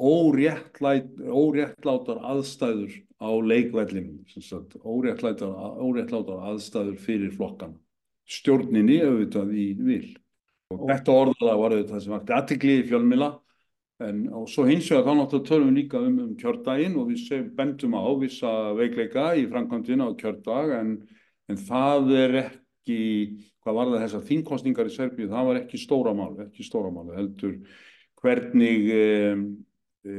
óréttlátar 0.00 2.18
aðstæður 2.30 2.92
á 3.20 3.30
leikvellinu, 3.44 4.24
óréttlátar 4.80 6.40
aðstæður 6.48 6.96
fyrir 7.02 7.32
flokkana 7.36 7.76
stjórninni 8.30 9.00
auðvitað 9.04 9.54
í 9.58 9.68
vil. 9.78 10.04
Og 10.70 10.86
þetta 10.86 11.14
orðaða 11.24 11.54
var 11.58 11.74
auðvitað 11.74 12.02
sem 12.04 12.14
vakti 12.14 12.36
aðtikli 12.36 12.76
í 12.78 12.88
fjölmila 12.88 13.30
en 14.00 14.20
svo 14.48 14.64
hins 14.68 14.88
vegar 14.88 15.04
þá 15.04 15.12
náttúrulega 15.18 15.48
tölum 15.48 15.70
við 15.70 15.78
líka 15.82 16.00
um, 16.00 16.18
um 16.24 16.32
kjördaginn 16.40 16.96
og 17.00 17.10
við 17.10 17.48
bendum 17.56 17.96
á 18.00 18.04
vissa 18.20 18.52
veikleika 18.78 19.26
í 19.36 19.46
framkvæmdina 19.50 20.08
á 20.08 20.10
kjördag 20.20 20.74
en, 20.78 20.94
en 21.50 21.60
það 21.68 22.12
er 22.16 22.36
ekki, 22.44 23.00
hvað 23.60 23.78
var 23.80 23.90
það 23.90 24.04
þessar 24.06 24.26
þingkostningar 24.30 24.88
í 24.88 24.94
Serbíu, 24.94 25.28
það 25.32 25.50
var 25.50 25.60
ekki 25.60 25.82
stóra 25.82 26.14
mál, 26.16 26.32
ekki 26.46 26.64
stóra 26.64 26.92
mál, 26.94 27.10
heldur 27.16 27.58
hvernig 28.20 28.88
e, 28.94 29.04
e, 30.06 30.16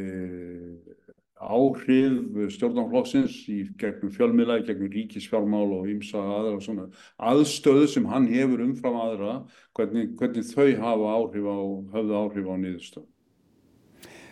áhrif 1.42 2.52
stjórnarflokksins 2.56 3.38
í 3.50 3.62
gegnum 3.82 4.12
fjölmiðla, 4.14 4.60
í 4.62 4.68
gegnum 4.68 4.92
ríkisfjármál 4.94 5.72
og 5.80 5.90
ymsa 5.90 6.22
aðra 6.22 6.60
svona 6.62 6.86
aðstöðu 7.32 7.88
sem 7.90 8.06
hann 8.12 8.30
hefur 8.30 8.62
umfram 8.68 9.00
aðra, 9.02 9.40
hvernig, 9.78 10.14
hvernig 10.20 10.46
þau 10.52 10.70
hafa 10.84 11.16
áhrif 11.18 11.50
á, 11.50 11.60
höfðu 11.96 12.20
áhrif 12.22 12.52
á 12.52 12.56
niðurstöðu. 12.62 13.08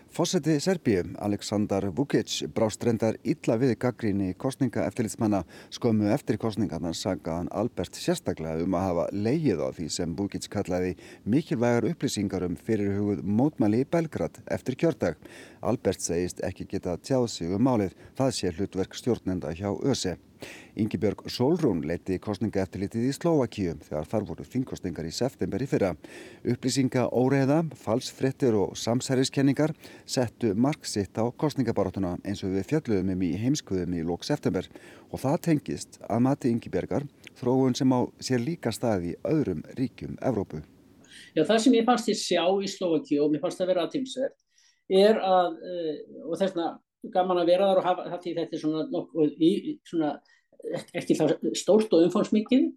Fósetti 0.10 0.60
Serbíu, 0.60 1.04
Aleksandar 1.22 1.86
Vukic, 1.94 2.42
brást 2.50 2.82
reyndar 2.84 3.20
illa 3.22 3.56
við 3.62 3.76
gaggríni 3.78 4.32
kostninga 4.42 4.88
eftirlitsmanna 4.90 5.44
skömmu 5.70 6.08
eftir 6.10 6.40
kostningarnar 6.42 6.96
sagaðan 6.98 7.52
Albert 7.54 7.94
sérstaklega 7.94 8.66
um 8.66 8.74
að 8.74 8.88
hafa 8.88 9.04
leigið 9.14 9.62
á 9.62 9.70
því 9.78 9.86
sem 9.94 10.16
Vukic 10.18 10.48
kallaði 10.50 10.96
mikilvægar 11.30 11.86
upplýsingar 11.92 12.48
um 12.48 12.58
fyrirhugud 12.58 13.22
mótmæli 13.22 13.84
í 13.84 13.90
Belgrad 13.90 14.42
eftir 14.50 14.80
kjördag. 14.82 15.22
Albert 15.62 16.02
segist 16.02 16.42
ekki 16.42 16.66
geta 16.74 16.98
tjáð 16.98 17.30
sig 17.30 17.54
um 17.54 17.70
málið, 17.70 17.94
það 18.18 18.34
sé 18.40 18.56
hlutverk 18.58 18.98
stjórnenda 18.98 19.54
hjá 19.54 19.70
ÖSE. 19.78 20.18
Yngibjörg 20.80 21.26
Solrún 21.32 21.82
leiti 21.88 22.20
kostninga 22.24 22.64
eftirlitið 22.64 23.08
í 23.10 23.14
Slovakíu 23.16 23.76
þegar 23.84 24.08
þar 24.12 24.26
voru 24.30 24.46
þingkostningar 24.48 25.10
í 25.10 25.14
september 25.14 25.64
í 25.64 25.68
fyrra. 25.70 25.92
Upplýsinga 26.48 27.06
óreiða, 27.12 27.62
falsfrettir 27.84 28.58
og 28.60 28.78
samsæriskenningar 28.80 29.76
settu 30.06 30.54
mark 30.56 30.88
sitt 30.88 31.20
á 31.20 31.28
kostningabaróttuna 31.30 32.16
eins 32.24 32.44
og 32.48 32.56
við 32.56 32.68
fjalluðum 32.72 33.14
um 33.16 33.24
í 33.28 33.32
heimskuðum 33.44 33.96
í 34.00 34.04
lók 34.08 34.28
september 34.28 34.68
og 35.10 35.24
það 35.24 35.40
tengist 35.50 36.02
að 36.08 36.26
mati 36.28 36.54
Yngibjörgar 36.54 37.08
þróun 37.40 37.78
sem 37.78 37.96
á 37.96 38.00
sér 38.24 38.44
líka 38.44 38.74
staði 38.76 39.16
í 39.16 39.18
öðrum 39.28 39.64
ríkjum 39.78 40.20
Evrópu. 40.22 40.62
Já, 41.36 41.44
það 41.44 41.64
sem 41.64 41.76
ég 41.80 41.88
fannst 41.88 42.10
ég 42.12 42.20
sjá 42.20 42.44
í 42.46 42.70
Slovakíu 42.70 43.26
og 43.26 43.34
mér 43.34 43.44
fannst 43.44 43.60
það 43.62 43.74
vera 43.74 43.86
aðtilsverð 43.88 44.38
er 44.90 45.20
að, 45.22 45.58
og 46.26 46.38
þess 46.40 46.56
vegna 46.56 46.70
gaman 47.14 47.42
að 47.42 47.54
vera 47.54 47.70
þar 47.70 47.82
og 47.82 47.88
hafa, 47.88 48.06
hafa 48.12 48.22
því 48.26 48.36
þetta 48.38 48.56
er 48.56 48.62
svona, 48.64 48.86
nokkuð, 48.92 49.34
í, 49.40 49.80
svona 49.88 50.14
ekki 51.00 51.18
það 51.18 51.34
stórt 51.58 51.94
og 51.96 52.06
umfánsmikið 52.08 52.70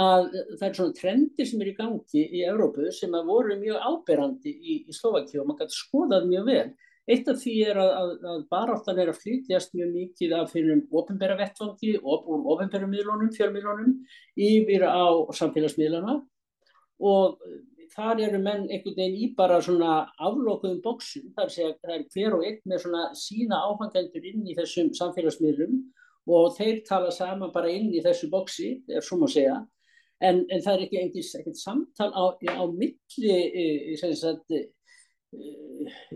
að 0.00 0.24
það 0.58 0.64
er 0.68 0.76
svona 0.78 0.96
trendir 0.98 1.48
sem 1.48 1.60
er 1.62 1.70
í 1.70 1.76
gangi 1.76 2.24
í 2.24 2.42
Evrópu 2.48 2.88
sem 2.94 3.14
að 3.14 3.28
voru 3.30 3.58
mjög 3.60 3.84
áberandi 3.90 4.54
í, 4.54 4.80
í 4.90 4.94
Slovakíu 4.94 5.42
og 5.42 5.50
maður 5.50 5.64
gæti 5.64 5.78
skoðað 5.78 6.26
mjög 6.30 6.48
vel. 6.50 6.66
Eitt 7.04 7.28
af 7.28 7.36
því 7.42 7.54
er 7.68 7.78
að, 7.82 7.90
að, 8.00 8.12
að 8.32 8.44
baráttan 8.54 8.98
er 9.02 9.10
að 9.12 9.20
flytjast 9.20 9.74
mjög 9.76 9.90
mikið 9.92 10.34
af 10.38 10.54
fyrir 10.54 10.72
um 10.78 10.84
ofinbæra 11.00 11.36
vettvangi 11.38 11.98
og 12.00 12.30
úr 12.32 12.46
ofinbæra 12.54 12.88
miðlunum, 12.88 13.30
fjármiðlunum 13.36 13.98
yfir 14.40 14.86
á 14.88 15.04
samfélagsmiðlana 15.36 16.16
og 17.04 17.36
þar 17.94 18.22
eru 18.26 18.40
menn 18.42 18.64
einhvern 18.68 18.96
veginn 18.98 19.20
í 19.22 19.28
bara 19.38 19.60
svona 19.62 19.92
aflókuðum 20.18 20.80
bóksum, 20.84 21.28
þar 21.36 21.52
sé 21.52 21.68
að 21.68 21.76
það 21.82 21.94
er 21.96 22.06
hver 22.14 22.38
og 22.38 22.46
einn 22.48 22.62
með 22.70 22.82
svona 22.84 23.04
sína 23.18 23.60
áfangendur 23.68 24.26
inn 24.30 24.48
í 24.48 24.56
þessum 24.58 24.90
samfélagsmiðlum 24.98 25.78
og 26.34 26.56
þeir 26.56 26.82
tala 26.88 27.12
saman 27.14 27.52
bara 27.54 27.70
inn 27.72 27.92
í 27.94 28.02
þessu 28.04 28.30
bóksi, 28.32 28.70
er 28.88 29.04
svo 29.04 29.20
má 29.20 29.26
segja, 29.30 29.60
en, 30.24 30.44
en 30.48 30.64
það 30.64 30.74
er 30.74 30.84
ekki 30.86 31.02
einhvern 31.02 31.58
samtal 31.58 32.10
á, 32.16 32.24
á 32.32 32.64
milli, 32.72 33.36
sem 34.00 34.14
sagt, 34.18 34.54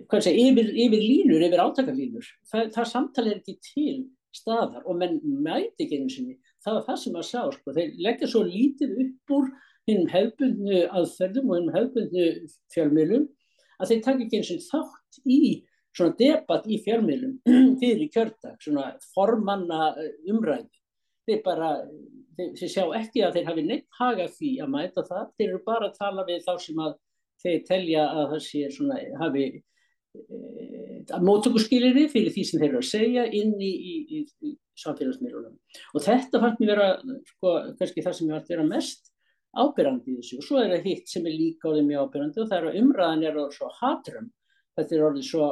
hvað 0.09 0.24
sé, 0.24 0.35
yfir, 0.35 0.70
yfir 0.72 1.03
línur, 1.03 1.45
yfir 1.45 1.62
átakalínur. 1.62 2.29
Það, 2.49 2.70
það 2.76 2.91
samtal 2.93 3.26
er 3.26 3.41
ekki 3.41 3.59
til 3.64 3.97
staðar 4.35 4.85
og 4.87 4.99
menn 5.01 5.18
mæti 5.24 5.85
ekki 5.85 5.99
einu 5.99 6.12
sinni. 6.12 6.37
Það 6.64 6.79
var 6.79 6.87
það 6.89 7.01
sem 7.03 7.18
að 7.18 7.26
sjá, 7.31 7.43
sko, 7.55 7.74
þeir 7.76 7.97
leggja 8.07 8.31
svo 8.31 8.45
lítið 8.47 8.95
upp 9.05 9.35
úr 9.39 9.51
hinnum 9.89 10.12
hefbundnu 10.12 10.84
aðferðum 11.01 11.51
og 11.51 11.59
hinnum 11.59 11.76
hefbundnu 11.76 12.28
fjármiðlum 12.74 13.26
að 13.78 13.93
þeir 13.93 14.05
taka 14.05 14.24
ekki 14.24 14.41
eins 14.41 14.53
og 14.55 14.64
þátt 14.68 15.20
í 15.24 15.41
svona 15.97 16.16
debatt 16.18 16.68
í 16.68 16.78
fjármiðlum 16.84 17.39
fyrir 17.80 18.11
kjördag, 18.14 18.59
svona 18.62 18.91
formanna 19.14 19.93
umræðu. 20.30 20.68
Þeir 21.28 21.41
bara, 21.45 21.72
þeir, 22.36 22.53
þeir 22.59 22.72
sjá 22.72 22.84
ekki 22.99 23.24
að 23.24 23.39
þeir 23.39 23.49
hafi 23.51 23.64
neitt 23.66 23.99
haga 23.99 24.28
því 24.32 24.53
að 24.64 24.74
mæta 24.74 25.05
það, 25.09 25.32
þeir 25.36 25.49
eru 25.49 25.64
bara 25.66 25.91
að 25.91 25.99
tala 25.99 26.26
við 26.28 26.45
þá 26.47 26.53
sem 26.64 26.84
að 26.84 26.95
þeir 27.43 27.59
telja 27.68 28.07
að 28.09 28.30
það 28.32 28.45
sé 28.47 28.70
svona, 28.74 29.01
hafi 29.20 29.45
e, 29.53 31.18
mótökurskilinni 31.22 32.09
fyrir 32.11 32.34
því 32.34 32.47
sem 32.49 32.62
þeir 32.62 32.70
eru 32.70 32.80
að 32.80 32.89
segja 32.89 33.26
inn 33.41 33.53
í, 33.61 33.68
í, 33.68 33.95
í, 34.18 34.24
í 34.49 34.55
samfélagsmiðlunum. 34.80 35.55
Og 35.93 36.05
þetta 36.07 36.41
fannst 36.43 36.62
mér 36.62 36.72
vera, 36.74 36.89
sko, 37.34 37.55
kannski 37.78 38.05
það 38.07 38.18
sem 38.18 38.30
ég 38.30 38.39
vart 38.39 38.53
vera 38.55 38.66
mest 38.66 39.12
ábyrrandi 39.57 40.12
í 40.12 40.18
þessu. 40.18 40.40
Og 40.40 40.46
svo 40.46 40.59
er 40.62 40.74
það 40.74 40.90
hitt 40.90 41.12
sem 41.12 41.26
er 41.26 41.36
líka 41.36 41.70
orðið 41.70 41.88
mjög 41.88 42.09
ábyrrandi 42.09 42.42
og 42.42 42.51
það 42.51 42.59
er 42.59 42.68
að 42.68 42.82
umræðan 42.82 43.24
er 43.24 43.38
orðið 43.38 43.57
svo 43.59 43.70
hatrum 43.78 44.28
þetta 44.78 44.96
er 44.96 45.07
orðið 45.09 45.26
svo 45.26 45.46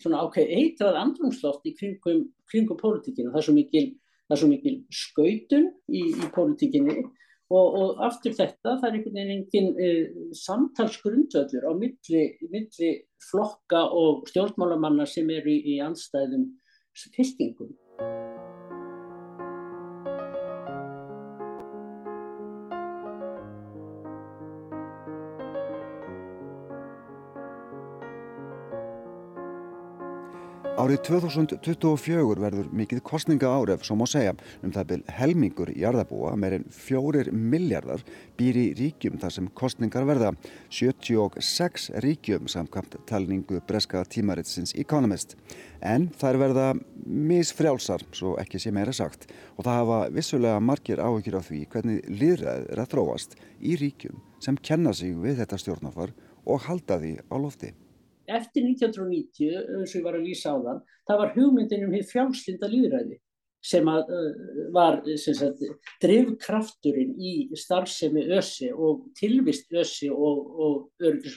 svona 0.00 0.22
ákveð 0.24 0.52
eitrað 0.58 1.00
andrumsloft 1.02 1.66
í 1.68 1.74
kringum, 1.78 2.22
kringum 2.50 2.78
pólitíkinu, 2.80 3.32
það 3.32 3.42
er 3.42 3.48
svo 3.48 3.56
mikil 3.56 3.88
er 4.32 4.40
svo 4.40 4.48
mikil 4.48 4.78
skautun 4.88 5.68
í, 5.92 6.06
í 6.08 6.30
pólitíkinni. 6.32 7.02
Og, 7.52 7.74
og 7.76 7.98
aftur 8.06 8.32
þetta 8.32 8.78
það 8.80 8.86
er 8.88 8.94
einhvern 8.96 9.18
veginn 9.18 9.34
engin 9.34 9.66
uh, 9.76 10.30
samtalsgrundvöldur 10.40 11.68
á 11.68 11.72
milli, 11.76 12.24
milli 12.48 12.92
flokka 13.28 13.84
og 13.92 14.24
stjórnmálamanna 14.32 15.04
sem 15.04 15.28
eru 15.36 15.52
í, 15.52 15.60
í 15.76 15.80
anstæðum 15.84 16.48
fylkingum 17.12 17.76
Árið 30.82 31.02
2024 31.06 32.40
verður 32.42 32.70
mikið 32.74 33.00
kostninga 33.06 33.46
áref, 33.54 33.84
svo 33.86 33.94
má 34.00 34.02
segja, 34.10 34.32
um 34.66 34.72
það 34.74 34.86
byrj 34.88 35.12
helmingur 35.14 35.70
jarðabúa, 35.78 36.32
meirinn 36.34 36.64
fjórir 36.74 37.28
miljardar, 37.30 38.02
býr 38.34 38.58
í 38.58 38.64
ríkjum 38.80 39.20
þar 39.22 39.34
sem 39.36 39.50
kostningar 39.60 40.08
verða. 40.08 40.32
76 40.74 41.92
ríkjum 42.02 42.50
samkvæmt 42.50 42.96
talningu 43.06 43.60
breska 43.68 44.02
tímaritsins 44.10 44.74
Economist. 44.82 45.36
En 45.78 46.08
þær 46.18 46.40
verða 46.42 46.66
misfrjálsar, 47.06 48.02
svo 48.10 48.34
ekki 48.42 48.58
sé 48.58 48.74
meira 48.74 48.96
sagt, 48.96 49.28
og 49.54 49.68
það 49.68 49.80
hafa 49.84 50.00
vissulega 50.18 50.66
margir 50.72 51.04
áhyggjur 51.04 51.38
af 51.38 51.46
því 51.52 51.62
hvernig 51.76 52.10
líðræð 52.10 52.66
er 52.72 52.82
að 52.82 52.90
þróast 52.96 53.38
í 53.60 53.78
ríkjum 53.78 54.18
sem 54.42 54.58
kenna 54.58 54.96
sig 54.96 55.14
við 55.14 55.44
þetta 55.44 55.62
stjórnafar 55.62 56.16
og 56.42 56.66
halda 56.66 56.98
því 56.98 57.14
á 57.30 57.36
lofti 57.38 57.74
eftir 58.26 58.64
1990, 58.68 59.52
eins 59.78 59.92
og 59.92 59.98
ég 60.00 60.06
var 60.06 60.18
að 60.18 60.26
lýsa 60.28 60.54
á 60.54 60.56
þann, 60.66 60.80
það 61.08 61.20
var 61.22 61.36
hugmyndin 61.36 61.86
um 61.86 61.94
hér 61.96 62.08
fjálslinda 62.08 62.70
líðræði 62.70 63.18
sem 63.62 63.86
að, 63.90 64.10
uh, 64.10 64.62
var 64.74 65.00
drivkrafturinn 66.02 67.14
í 67.14 67.34
starfsemi 67.58 68.24
össi 68.38 68.72
og 68.74 69.06
tilvist 69.18 69.70
össi 69.70 70.10
og, 70.10 70.40
og, 70.66 70.88
og, 70.98 71.28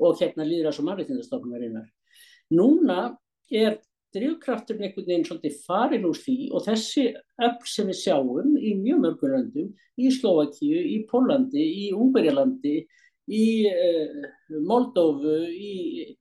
og 0.00 0.20
hérna 0.20 0.46
líðræðs 0.48 0.80
og 0.80 0.88
mannreitindastofnumarinnar. 0.88 1.90
Núna 2.56 3.12
er 3.52 3.78
drivkrafturinn 4.14 4.88
einhvern 4.88 5.08
veginn 5.08 5.28
svolítið 5.28 5.60
farin 5.66 6.08
úr 6.08 6.18
því 6.18 6.36
og 6.54 6.64
þessi 6.68 7.06
öll 7.44 7.56
sem 7.68 7.88
við 7.90 8.00
sjáum 8.00 8.56
í 8.56 8.74
mjög 8.78 9.00
mörgur 9.04 9.34
löndum, 9.34 9.72
í 10.00 10.10
Slovakíu, 10.14 10.80
í 10.80 11.00
Pólandi, 11.10 11.64
í 11.84 11.86
Ungverjalandi, 11.94 12.76
í 13.28 13.46
uh, 13.70 14.28
Moldófu, 14.64 15.36
í 15.52 16.14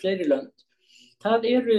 fleiri 0.00 0.28
lönd. 0.28 0.66
Það 1.20 1.46
eru 1.50 1.78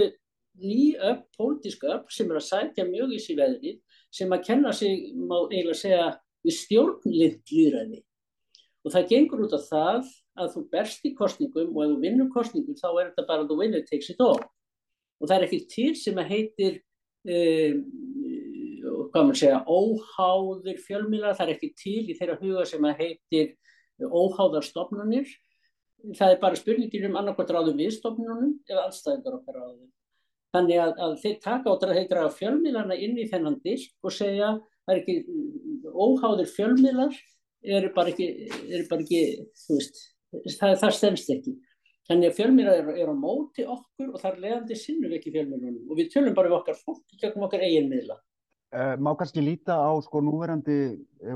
ný 0.62 0.94
öpp, 1.00 1.24
pólitíska 1.36 1.88
öpp 1.96 2.12
sem 2.12 2.30
er 2.30 2.38
að 2.38 2.48
sækja 2.48 2.86
mjög 2.88 3.14
í 3.16 3.20
sig 3.22 3.38
veðrið 3.38 3.78
sem 4.12 4.32
að 4.34 4.44
kenna 4.46 4.72
sig, 4.76 5.12
má 5.16 5.38
eiginlega 5.48 5.78
segja, 5.78 6.08
við 6.44 6.58
stjórnlind 6.58 7.52
líðræði. 7.52 8.02
Og 8.82 8.92
það 8.92 9.08
gengur 9.12 9.44
út 9.46 9.54
af 9.56 9.68
það 9.70 10.08
að 10.42 10.54
þú 10.54 10.62
berst 10.72 11.04
í 11.06 11.14
kostningum 11.16 11.76
og 11.76 11.84
ef 11.84 11.92
þú 11.92 11.98
vinnur 12.02 12.32
kostningum 12.34 12.78
þá 12.78 12.88
er 12.90 13.10
þetta 13.10 13.26
bara 13.28 13.44
að 13.44 13.52
þú 13.52 13.58
vinnur 13.62 13.84
takes 13.88 14.10
it 14.12 14.22
all. 14.24 14.40
Og 15.22 15.28
það 15.28 15.36
er 15.36 15.46
ekki 15.46 15.60
til 15.70 15.92
sem 15.96 16.18
að 16.18 16.32
heitir, 16.34 16.80
um, 17.30 17.82
hvað 19.12 19.28
maður 19.28 19.40
segja, 19.40 19.62
óháður 19.70 20.82
fjölmílar, 20.82 21.36
það 21.38 21.46
er 21.46 21.54
ekki 21.54 21.72
til 21.78 22.00
í 22.10 22.16
þeirra 22.18 22.40
huga 22.42 22.66
sem 22.68 22.88
að 22.90 23.04
heitir 23.04 23.54
óháðar 24.02 24.66
stofnunir 24.66 25.30
það 26.18 26.34
er 26.34 26.38
bara 26.42 26.58
spurningir 26.58 27.08
um 27.08 27.18
annarkvæmt 27.20 27.52
ráðum 27.54 27.80
við 27.80 27.92
stofnunum 27.96 28.54
eða 28.68 28.86
allstæðingar 28.88 29.36
okkar 29.38 29.58
ráðum. 29.58 29.90
Þannig 30.52 30.80
að, 30.82 30.94
að 31.06 31.12
þeir 31.22 31.36
taka 31.44 31.72
á 31.72 31.74
þeir 31.80 32.08
draga 32.10 32.32
fjölmiðlarna 32.36 32.96
inn 33.00 33.20
í 33.20 33.28
þennan 33.30 33.60
disk 33.64 33.94
og 34.04 34.12
segja 34.12 34.50
það 34.84 34.94
er 34.94 35.00
ekki 35.00 35.16
óháðir 35.92 36.50
fjölmiðlar 36.52 37.20
eru 37.62 37.92
bara 37.94 38.12
ekki, 38.12 38.28
eru 38.68 38.88
bara 38.90 39.04
ekki 39.04 39.22
veist, 39.70 40.02
það, 40.58 40.74
það 40.82 40.96
stemst 40.98 41.32
ekki. 41.32 41.54
Þannig 42.10 42.32
að 42.32 42.38
fjölmiðlar 42.40 42.82
eru, 42.82 42.96
eru 42.98 43.14
á 43.14 43.22
móti 43.22 43.64
okkur 43.64 44.10
og 44.10 44.18
það 44.18 44.30
er 44.32 44.44
leðandi 44.44 44.78
sinnum 44.80 45.16
ekki 45.16 45.32
fjölmiðlunum 45.32 45.88
og 45.88 46.00
við 46.00 46.12
tölum 46.16 46.36
bara 46.36 46.50
um 46.50 46.58
okkar 46.58 46.78
fólk 46.82 47.16
gegnum 47.20 47.46
okkar 47.46 47.64
eigin 47.64 47.88
miðla. 47.92 48.18
Uh, 48.18 48.31
má 48.72 49.10
kannski 49.20 49.42
líta 49.44 49.76
á 49.76 49.92
sko 50.00 50.22
núverandi 50.24 50.76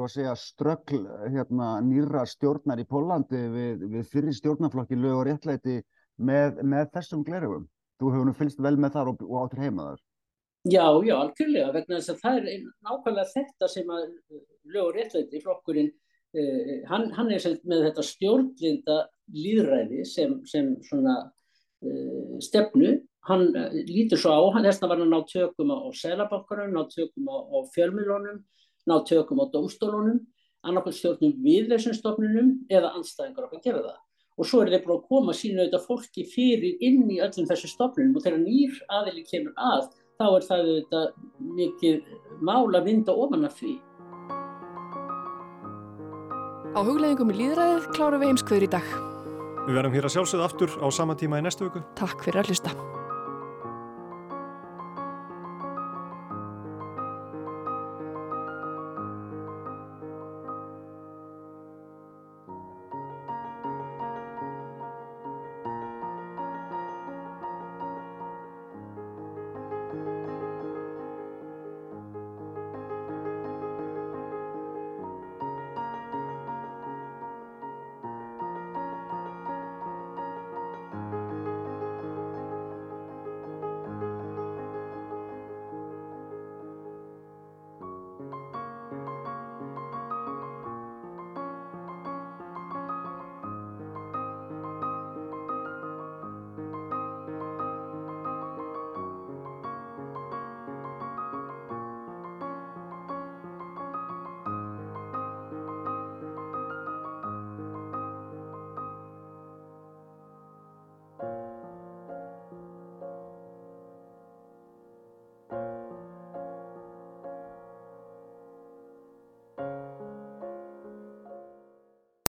segja, 0.08 0.32
ströggl 0.40 1.02
hérna, 1.28 1.76
nýra 1.84 2.24
stjórnar 2.24 2.80
í 2.80 2.86
Pólandi 2.88 3.42
við, 3.52 3.86
við 3.92 4.06
fyrir 4.08 4.36
stjórnarflokki 4.36 4.96
lög 4.96 5.20
og 5.20 5.26
réttlæti 5.28 5.82
með, 6.16 6.62
með 6.64 6.92
þessum 6.96 7.24
glerugum. 7.26 7.66
Þú 8.00 8.12
hefur 8.12 8.28
nú 8.28 8.34
fylgst 8.36 8.60
vel 8.64 8.76
með 8.80 8.96
þar 8.96 9.12
og, 9.12 9.24
og 9.26 9.36
áttur 9.44 9.62
heima 9.64 9.90
þar. 9.90 10.00
Já, 10.66 10.86
já, 11.06 11.14
algjörlega, 11.14 11.72
vegna 11.76 12.00
þess 12.00 12.12
að 12.12 12.22
það 12.24 12.38
er 12.40 12.62
nákvæmlega 12.88 13.32
þetta 13.34 13.68
sem 13.70 13.90
að 13.94 14.06
lög 14.72 14.82
og 14.82 14.96
réttlæti 14.96 15.42
flokkurinn, 15.44 15.92
uh, 16.34 16.72
hann, 16.90 17.06
hann 17.14 17.30
er 17.36 17.44
með 17.62 17.84
þetta 17.86 18.06
stjórnlinda 18.08 18.96
líðræði 19.36 20.06
sem, 20.08 20.40
sem 20.48 20.72
svona 20.88 21.18
uh, 21.28 22.40
stefnu, 22.42 22.96
hann 23.26 23.50
uh, 23.52 23.74
lítur 23.88 24.20
svo 24.20 24.34
á, 24.34 24.40
þess 24.54 24.82
að 24.82 24.92
var 24.92 25.02
hann 25.02 25.12
ná 25.12 25.20
tökum 25.26 25.74
á 25.74 25.78
selabankarum, 25.96 26.72
ná 26.74 26.82
tökum 26.92 27.30
á, 27.30 27.36
á 27.42 27.58
fjölmilónum, 27.74 28.40
ná 28.86 28.96
tökum 29.06 29.42
á 29.42 29.44
domstólunum, 29.52 30.20
annarkvæmt 30.66 30.98
stjórnum 30.98 31.36
við 31.44 31.70
þessum 31.72 31.94
stofnunum 31.96 32.52
eða 32.70 32.94
anstæðingar 32.98 33.48
okkur 33.48 33.62
gera 33.64 33.84
það. 33.84 34.02
Og 34.36 34.48
svo 34.48 34.60
er 34.62 34.72
þeir 34.72 34.82
bara 34.84 34.98
að 34.98 35.06
koma 35.08 35.34
sínu 35.36 35.62
auðvitað 35.62 35.86
fólki 35.86 36.26
fyrir 36.28 36.82
inn 36.84 37.06
í 37.08 37.20
öllum 37.24 37.48
þessu 37.48 37.70
stofnunum 37.72 38.18
og 38.18 38.26
þegar 38.26 38.42
nýr 38.42 38.80
aðili 38.98 39.24
kemur 39.30 39.54
að, 39.56 39.86
þá 40.20 40.26
er 40.28 40.46
það 40.48 40.64
auðvitað 40.66 41.06
mikið 41.60 42.10
mála 42.44 42.82
vinda 42.84 43.16
ofan 43.16 43.48
af 43.48 43.56
því. 43.60 43.76
Á 46.76 46.80
hugleðingum 46.84 47.32
í 47.32 47.38
líðræðið 47.38 47.88
klárum 47.96 48.20
við 48.20 48.34
heimskveður 48.34 48.68
í 48.68 48.70
dag. 48.76 48.92
Við 49.66 49.80
verðum 49.80 49.96
hér 49.96 50.10
að 50.10 50.14
sjálfsögða 50.18 50.50
aftur 50.50 50.76
á 50.76 50.86
sama 50.92 51.16
tíma 51.16 51.40
í 51.40 51.46
næstu 51.48 51.70
viku. 51.70 51.82
Takk 51.96 52.20
fyrir 52.26 52.44
að 52.44 52.52
hlusta. 52.52 52.76